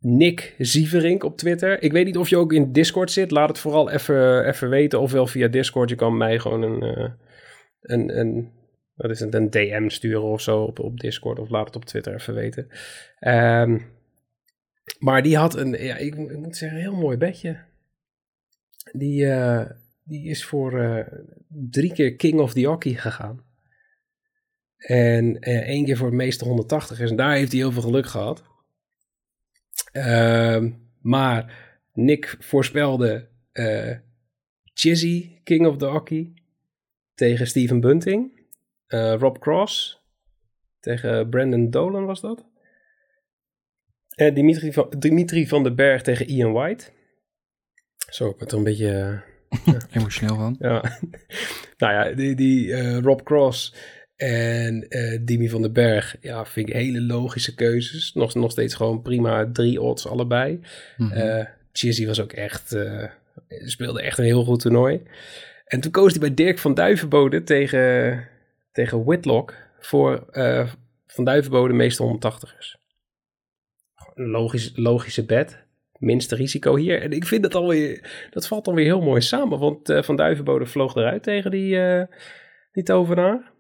[0.06, 1.82] Nick Zieverink op Twitter.
[1.82, 3.32] Ik weet niet of je ook in Discord zit.
[3.32, 5.00] Laat het vooral even, even weten.
[5.00, 5.90] Ofwel via Discord.
[5.90, 7.12] Je kan mij gewoon een, eh,
[7.82, 8.52] een, een,
[8.94, 11.40] wat is het, een DM sturen of zo op, op Discord.
[11.40, 12.68] Of laat het op Twitter even weten.
[13.20, 13.80] Ehm,
[15.00, 17.58] maar die had een, ja, ik, moet zeggen, heel mooi bedje.
[18.92, 19.66] Die, eh,
[20.04, 21.08] die is voor eh,
[21.48, 23.44] drie keer King of the Hockey gegaan.
[24.78, 27.10] En één keer voor het meeste 180 is.
[27.10, 28.52] En daar heeft hij heel veel geluk gehad.
[29.92, 30.72] Ehm,
[31.02, 33.98] maar Nick voorspelde eh
[34.74, 36.34] Chizzy, King of the Hockey,
[37.16, 38.42] tegen Steven Bunting.
[38.88, 40.02] Eh, Rob Cross
[40.80, 42.46] tegen Brandon Dolan was dat.
[44.16, 46.92] En Dimitri van, Dimitri van den Berg tegen Ian White.
[48.10, 49.24] Zo, ik er een beetje...
[49.50, 50.56] eh, Emotioneel van.
[50.60, 50.82] ja.
[51.78, 53.76] nou ja, die, die eh, Rob Cross
[54.28, 58.14] en eh Dimi van den Berg, ja, vind ik hele logische keuzes.
[58.14, 60.60] Nog, nog steeds gewoon prima drie odds allebei.
[61.12, 63.10] Eh Chizzy was ook echt, eh,
[63.48, 65.02] speelde echt een heel goed toernooi.
[65.66, 68.28] En toen koos hij bij Dirk van Duivenbode tegen,
[68.72, 70.72] tegen Whitlock voor eh,
[71.08, 72.82] Van Duivenbode meeste 180ers.
[74.14, 75.62] Een logisch, logische bet.
[75.98, 77.02] Minste risico hier.
[77.02, 79.60] En ik vind dat alweer, dat valt dan weer heel mooi samen.
[79.60, 82.04] Want eh, Van Duivenbode vloog eruit tegen die, eh
[82.72, 83.53] die tovenaar.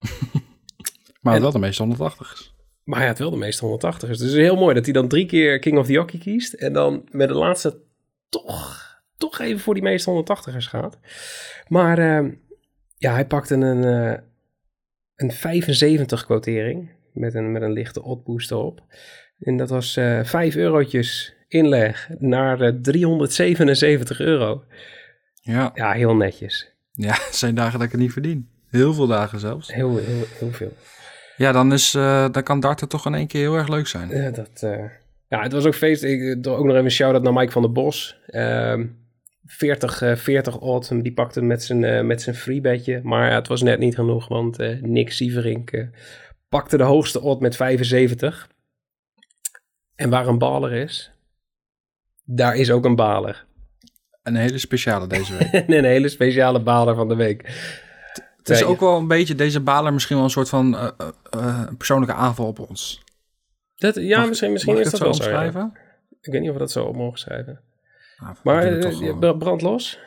[1.22, 2.54] maar en- wel de meeste 180 is.
[2.84, 3.98] Maar hij had wel de meeste 180ers.
[4.08, 6.52] Dus het is heel mooi dat hij dan drie keer King of the Hockey kiest.
[6.52, 7.80] En dan met de laatste
[8.28, 10.98] toch, toch even voor die meeste 180ers gaat.
[11.68, 12.32] Maar eh,
[12.96, 14.20] ja, hij pakte een, eh,
[15.16, 16.90] een 75 quotering.
[17.12, 18.82] Met een, met een lichte oddboost erop.
[19.40, 24.64] En dat was eh 5 eurotjes inleg naar eh, 377 euro.
[25.34, 25.70] Ja.
[25.74, 26.72] Ja, heel netjes.
[26.92, 28.48] ja, zijn dagen dat ik het niet verdien.
[28.70, 29.72] Heel veel dagen zelfs.
[29.72, 30.72] Heel, heel, heel veel.
[31.36, 34.08] Ja, dan, is, eh, dan kan darten toch in één keer heel erg leuk zijn.
[34.08, 34.84] Ja, dat, eh,
[35.28, 36.02] ja, het was ook feest.
[36.02, 38.16] Ik doe ook nog even een shout-out naar Mike van der Bos.
[38.26, 38.86] Ehm
[39.50, 41.02] 40, eh 40 odd.
[41.02, 43.00] Die pakte met zijn, eh, met zijn freebedje.
[43.02, 44.28] Maar ja, het was net niet genoeg.
[44.28, 45.86] Want eh, Nick Sieverink eh,
[46.48, 48.48] pakte de hoogste odd met 75.
[49.94, 51.12] En waar een baler is,
[52.24, 53.44] daar is ook een baler.
[54.22, 55.52] Een hele speciale deze week.
[55.52, 57.42] En een hele speciale baler van de week.
[58.40, 61.08] Het is ook wel een beetje, deze baler misschien wel een soort van eh, eh,
[61.30, 63.02] eh, persoonlijke aanval op ons.
[63.76, 65.28] Dat, ja, Mag- misschien, misschien is dat wel zo ja.
[65.28, 65.72] omschrijven?
[66.20, 67.60] Ik weet niet of we dat zo op mogen schrijven.
[68.18, 68.78] Nou, Maar
[69.18, 69.98] bra- brand los.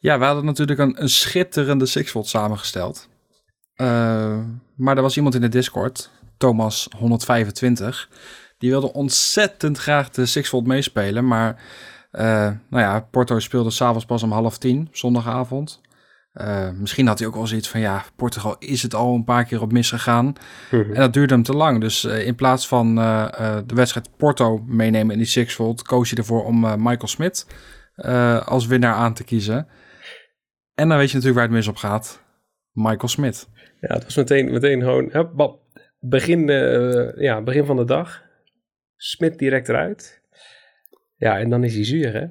[0.00, 3.08] Ja, we hadden natuurlijk een, een schitterende Sixfold samengesteld.
[4.74, 8.08] Maar er was iemand in de Discord, Thomas125,
[8.58, 11.26] die wilde ontzettend graag de Sixfold meespelen.
[11.26, 11.62] Maar
[12.68, 15.80] nou ja, Porto speelde s'avonds pas om half tien, zondagavond.
[16.38, 19.44] Eh, misschien had hij ook wel zoiets van, ja, Portugal is het al een paar
[19.44, 20.34] keer op misgegaan.
[20.70, 21.80] En dat duurde hem te lang.
[21.80, 26.18] Dus eh, in plaats van eh, de wedstrijd Porto meenemen in die Sixfold, koos hij
[26.18, 27.46] ervoor om Michael Smit
[28.44, 29.66] als winnaar aan te kiezen.
[30.74, 32.24] En dan weet je natuurlijk waar het mis op gaat.
[32.72, 33.48] Michael Smit.
[33.80, 35.60] Ja, het was meteen, meteen gewoon hup, bap,
[36.00, 36.46] begin,
[37.16, 38.22] ja, begin van de dag.
[38.96, 40.22] Smit direct eruit.
[41.16, 42.26] Ja, en dan is hij zuur, hè?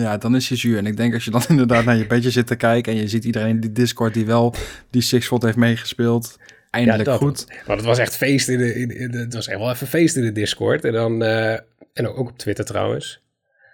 [0.00, 0.78] Ja, dan is hij zuur.
[0.78, 2.92] En ik denk als je dan inderdaad naar je bedje zit te kijken...
[2.92, 4.54] en je ziet iedereen in die Discord die wel
[4.90, 6.38] die Sixfold heeft meegespeeld...
[6.70, 7.44] eindelijk goed.
[7.66, 9.86] Maar het was echt feest in de, in, in de- het was echt wel even
[9.86, 10.84] feest in de Discord.
[10.84, 11.52] En dan, eh,
[11.92, 13.22] en ook op Twitter trouwens.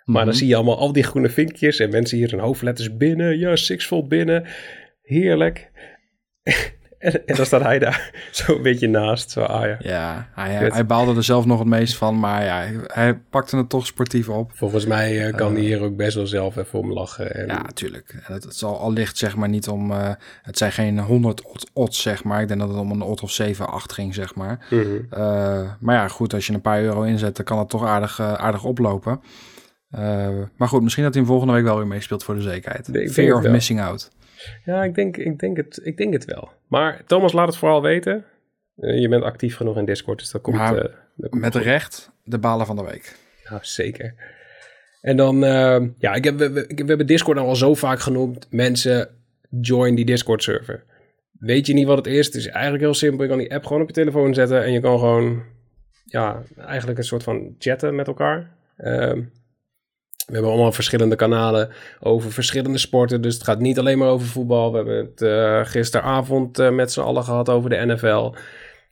[0.05, 0.37] Maar dan Mhm.
[0.37, 3.39] zie je allemaal al die groene vinkjes en mensen hier in hoofdletters binnen.
[3.39, 4.45] Ja, Sixfold binnen.
[5.03, 5.71] Heerlijk.
[7.05, 9.31] En, en dan staat hij daar zo een beetje naast.
[9.31, 9.77] Zo, ah ja.
[9.79, 13.69] Ja, hij, hij baalde er zelf nog het meest van, maar ja, hij pakte het
[13.69, 14.51] toch sportief op.
[14.55, 17.35] Volgens mij eh, kan hij hier ook best wel zelf even om lachen.
[17.35, 17.47] En...
[17.47, 18.15] Ja, natuurlijk.
[18.23, 20.11] Het, het zal allicht zeg maar niet om, eh,
[20.43, 21.43] het zijn geen 100
[21.73, 22.41] odds zeg maar.
[22.41, 24.67] Ik denk dat het om een odd of 7, 8 ging zeg maar.
[24.71, 24.85] Mhm.
[25.11, 25.21] Eh,
[25.81, 28.65] maar ja, goed, als je een paar euro inzet, dan kan het toch aardig, aardig
[28.65, 29.21] oplopen.
[30.57, 32.89] maar goed, misschien dat hij hem volgende week wel weer meespeelt voor de zekerheid.
[32.89, 33.53] Nee, Fear of wel.
[33.53, 34.11] missing out.
[34.65, 36.49] Ja, ik denk, ik, denk het, ik denk het wel.
[36.69, 38.25] Maar Thomas, laat het vooral weten.
[38.77, 40.57] Eh, je bent actief genoeg in Discord, dus dat komt...
[40.57, 43.17] Maar eh, dat komt Met recht de balen van de week.
[43.51, 44.15] Ja, zeker.
[45.01, 48.01] En dan, eh, ja, ik heb, we, we- we hebben Discord nou al zo vaak
[48.01, 48.47] genoemd.
[48.51, 49.09] Mensen,
[49.61, 50.85] join die Discord-server.
[51.39, 52.27] Weet je niet wat het is?
[52.27, 53.23] Het is eigenlijk heel simpel.
[53.23, 55.43] Je kan die app gewoon op je telefoon zetten en je kan gewoon,
[56.05, 58.51] ja, eigenlijk een soort van chatten met elkaar.
[58.77, 59.23] Ehm,
[60.27, 61.71] we hebben allemaal verschillende kanalen
[62.01, 63.21] over verschillende sporten.
[63.21, 64.71] Dus het gaat niet alleen maar over voetbal.
[64.71, 68.35] We hebben het eh, gisteravond eh, met z'n allen gehad over de NFL.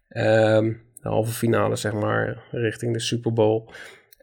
[0.09, 0.72] Ehm,
[1.03, 3.64] de halve finale, zeg maar, richting de Super Bowl.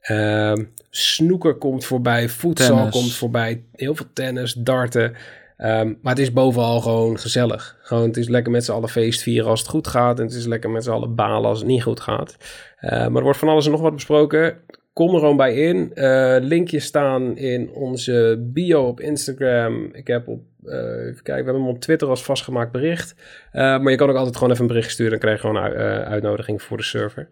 [0.02, 5.16] Ehm snoeker komt voorbij, voedsel komt voorbij, heel veel tennis, darten.
[5.58, 7.78] Ehm, maar het is bovenal gewoon gezellig.
[7.82, 10.20] Gewoon, het is lekker met z'n allen feest vieren als het goed gaat.
[10.20, 12.38] En het is lekker met z'n allen balen als het niet goed gaat.
[12.82, 14.58] Maar er wordt van alles en nog wat besproken.
[14.94, 15.94] Kom er gewoon bij in.
[15.94, 19.90] Eh, linkjes staan in onze bio op Instagram.
[19.94, 23.16] Ik heb op, eh, even kijken, we hebben hem op Twitter als vastgemaakt bericht.
[23.52, 25.12] Eh, maar je kan ook altijd gewoon even een bericht sturen.
[25.12, 27.28] Dan krijg je gewoon een ui- uitnodiging voor de server.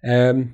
[0.00, 0.44] Ehm,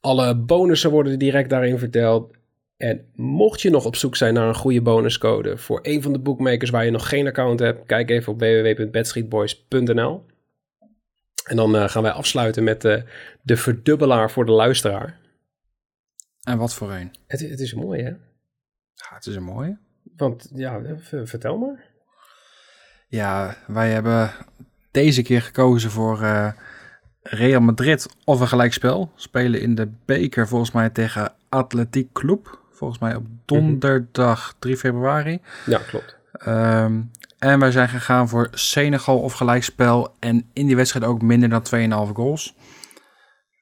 [0.00, 2.34] alle bonussen worden direct daarin verteld.
[2.76, 6.18] En mocht je nog op zoek zijn naar een goede bonuscode voor een van de
[6.18, 10.24] bookmakers waar je nog geen account hebt, kijk even op www.bedstreetboys.nl.
[11.44, 12.80] En dan gaan wij afsluiten met
[13.42, 15.20] de verdubbelaar voor de luisteraar.
[16.42, 17.14] En wat voor een?
[17.26, 18.10] Het, het is mooi, hè?
[18.94, 19.78] Ja, het is een mooie.
[20.16, 20.82] Want ja,
[21.24, 21.90] vertel maar.
[23.08, 24.30] Ja, wij hebben
[24.90, 26.52] deze keer gekozen voor eh,
[27.22, 29.12] Real Madrid of een gelijkspel.
[29.14, 32.60] Spelen in de beker volgens mij tegen Atletiek Club.
[32.70, 35.40] Volgens mij op donderdag 3 februari.
[35.66, 36.16] Ja, klopt.
[36.32, 37.02] Ehm,
[37.38, 40.16] en wij zijn gegaan voor Senegal of gelijkspel.
[40.18, 42.56] En in die wedstrijd ook minder dan 2,5 goals.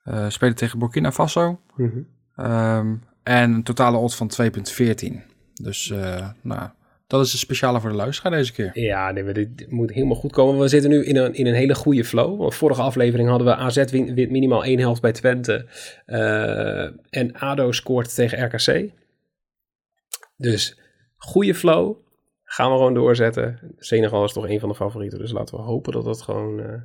[0.03, 1.61] Eh spelen tegen Burkina Faso.
[1.77, 2.01] Mhm.
[2.41, 5.23] Ehm, en een totale odds van 2,14.
[5.55, 6.71] Dus eh, nou,
[7.07, 8.71] dat is een speciale voor de luisteraar deze keer.
[8.79, 10.61] Ja, dit moet helemaal goed komen.
[10.61, 12.39] We zitten nu in een, in een hele goede flow.
[12.39, 15.67] Want vorige aflevering hadden we AZ minimaal één helft bij Twente.
[16.07, 18.91] Eh, en ADO scoort tegen RKC.
[20.37, 20.81] Dus
[21.17, 21.97] goede flow.
[22.45, 23.75] Gaan we gewoon doorzetten.
[23.79, 25.19] Senegal is toch een van de favorieten.
[25.19, 26.81] Dus laten we hopen dat dat gewoon eh,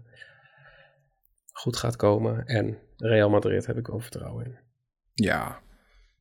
[1.52, 2.46] goed gaat komen.
[2.46, 4.65] En Real Madrid heb ik ook vertrouwen in.
[5.16, 5.60] Ja,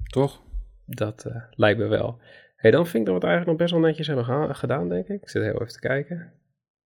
[0.06, 0.42] toch?
[0.86, 2.20] Dat eh, lijkt me wel.
[2.56, 5.08] hey, dan vind ik dat we het eigenlijk nog best wel netjes hebben gedaan, denk
[5.08, 5.22] ik.
[5.22, 6.32] Ik zit heel even te kijken.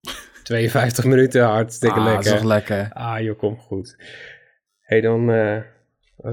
[0.43, 2.33] 52 minuten, hartstikke ah, dat lekker.
[2.33, 2.91] is toch lekker.
[2.93, 3.97] Ah, joh, kom goed.
[4.81, 5.63] hey, dan eh,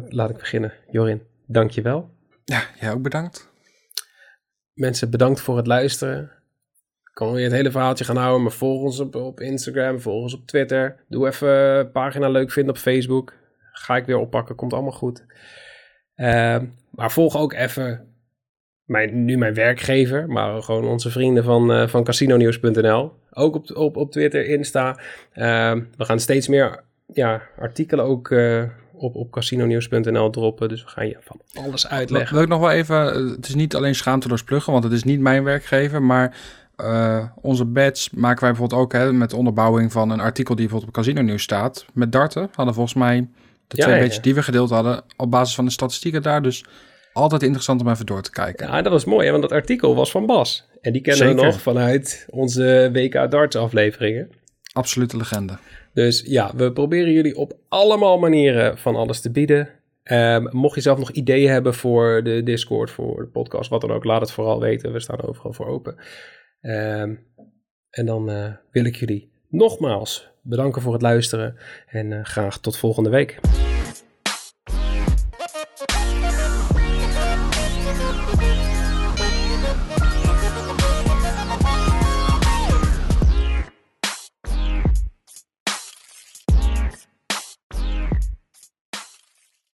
[0.09, 0.73] laat ik beginnen.
[0.91, 2.09] Jorin, dank je wel.
[2.45, 3.53] Ja, jij ook bedankt.
[4.73, 6.23] Mensen, bedankt voor het luisteren.
[7.03, 10.21] Ik kan weer het hele verhaaltje gaan houden, maar volg ons op, op Instagram, volg
[10.21, 11.03] ons op Twitter.
[11.07, 13.33] Doe even pagina leuk vinden op Facebook.
[13.77, 15.25] Ga ik weer oppakken, komt allemaal goed.
[16.15, 18.15] Ehm, maar volg ook even
[18.83, 23.11] mijn, nu mijn werkgever, maar gewoon onze vrienden van, eh van casinonews.nl.
[23.31, 24.99] Ook op, op, op Twitter, Insta.
[25.31, 28.63] Ehm, we gaan steeds meer ja, artikelen ook eh,
[28.93, 30.69] op, op casinonews.nl droppen.
[30.69, 32.33] Dus we gaan je van alles uitleggen.
[32.33, 35.03] Wil ik nog wel even, eh, het is niet alleen schaamteloos pluggen, want het is
[35.03, 36.37] niet mijn werkgever, maar
[37.41, 41.03] onze badge maken wij bijvoorbeeld ook hè, met onderbouwing van een artikel die bijvoorbeeld op
[41.03, 41.85] Casino Nieuws staat.
[41.93, 43.27] Met darten hadden volgens mij
[43.67, 46.41] de Ja, twee ja, die we gedeeld hadden op basis van de statistieken daar.
[46.41, 46.65] Dus
[47.13, 48.67] altijd interessant om even door te kijken.
[48.67, 49.31] Ja, dat was mooi, hè?
[49.31, 50.67] want dat artikel was van Bas.
[50.81, 54.29] En die kennen we nog vanuit onze WK Darts afleveringen.
[54.73, 55.57] Absolute legende.
[55.93, 59.69] Dus ja, we proberen jullie op allemaal manieren van alles te bieden.
[60.03, 63.91] Ehm, mocht je zelf nog ideeën hebben voor de Discord, voor de podcast, wat dan
[63.91, 64.91] ook, laat het vooral weten.
[64.91, 65.95] We staan overal voor open.
[66.61, 67.15] Ehm,
[67.89, 71.55] en dan eh, wil ik jullie nogmaals bedanken voor het luisteren.
[71.87, 73.39] En eh, graag tot volgende week.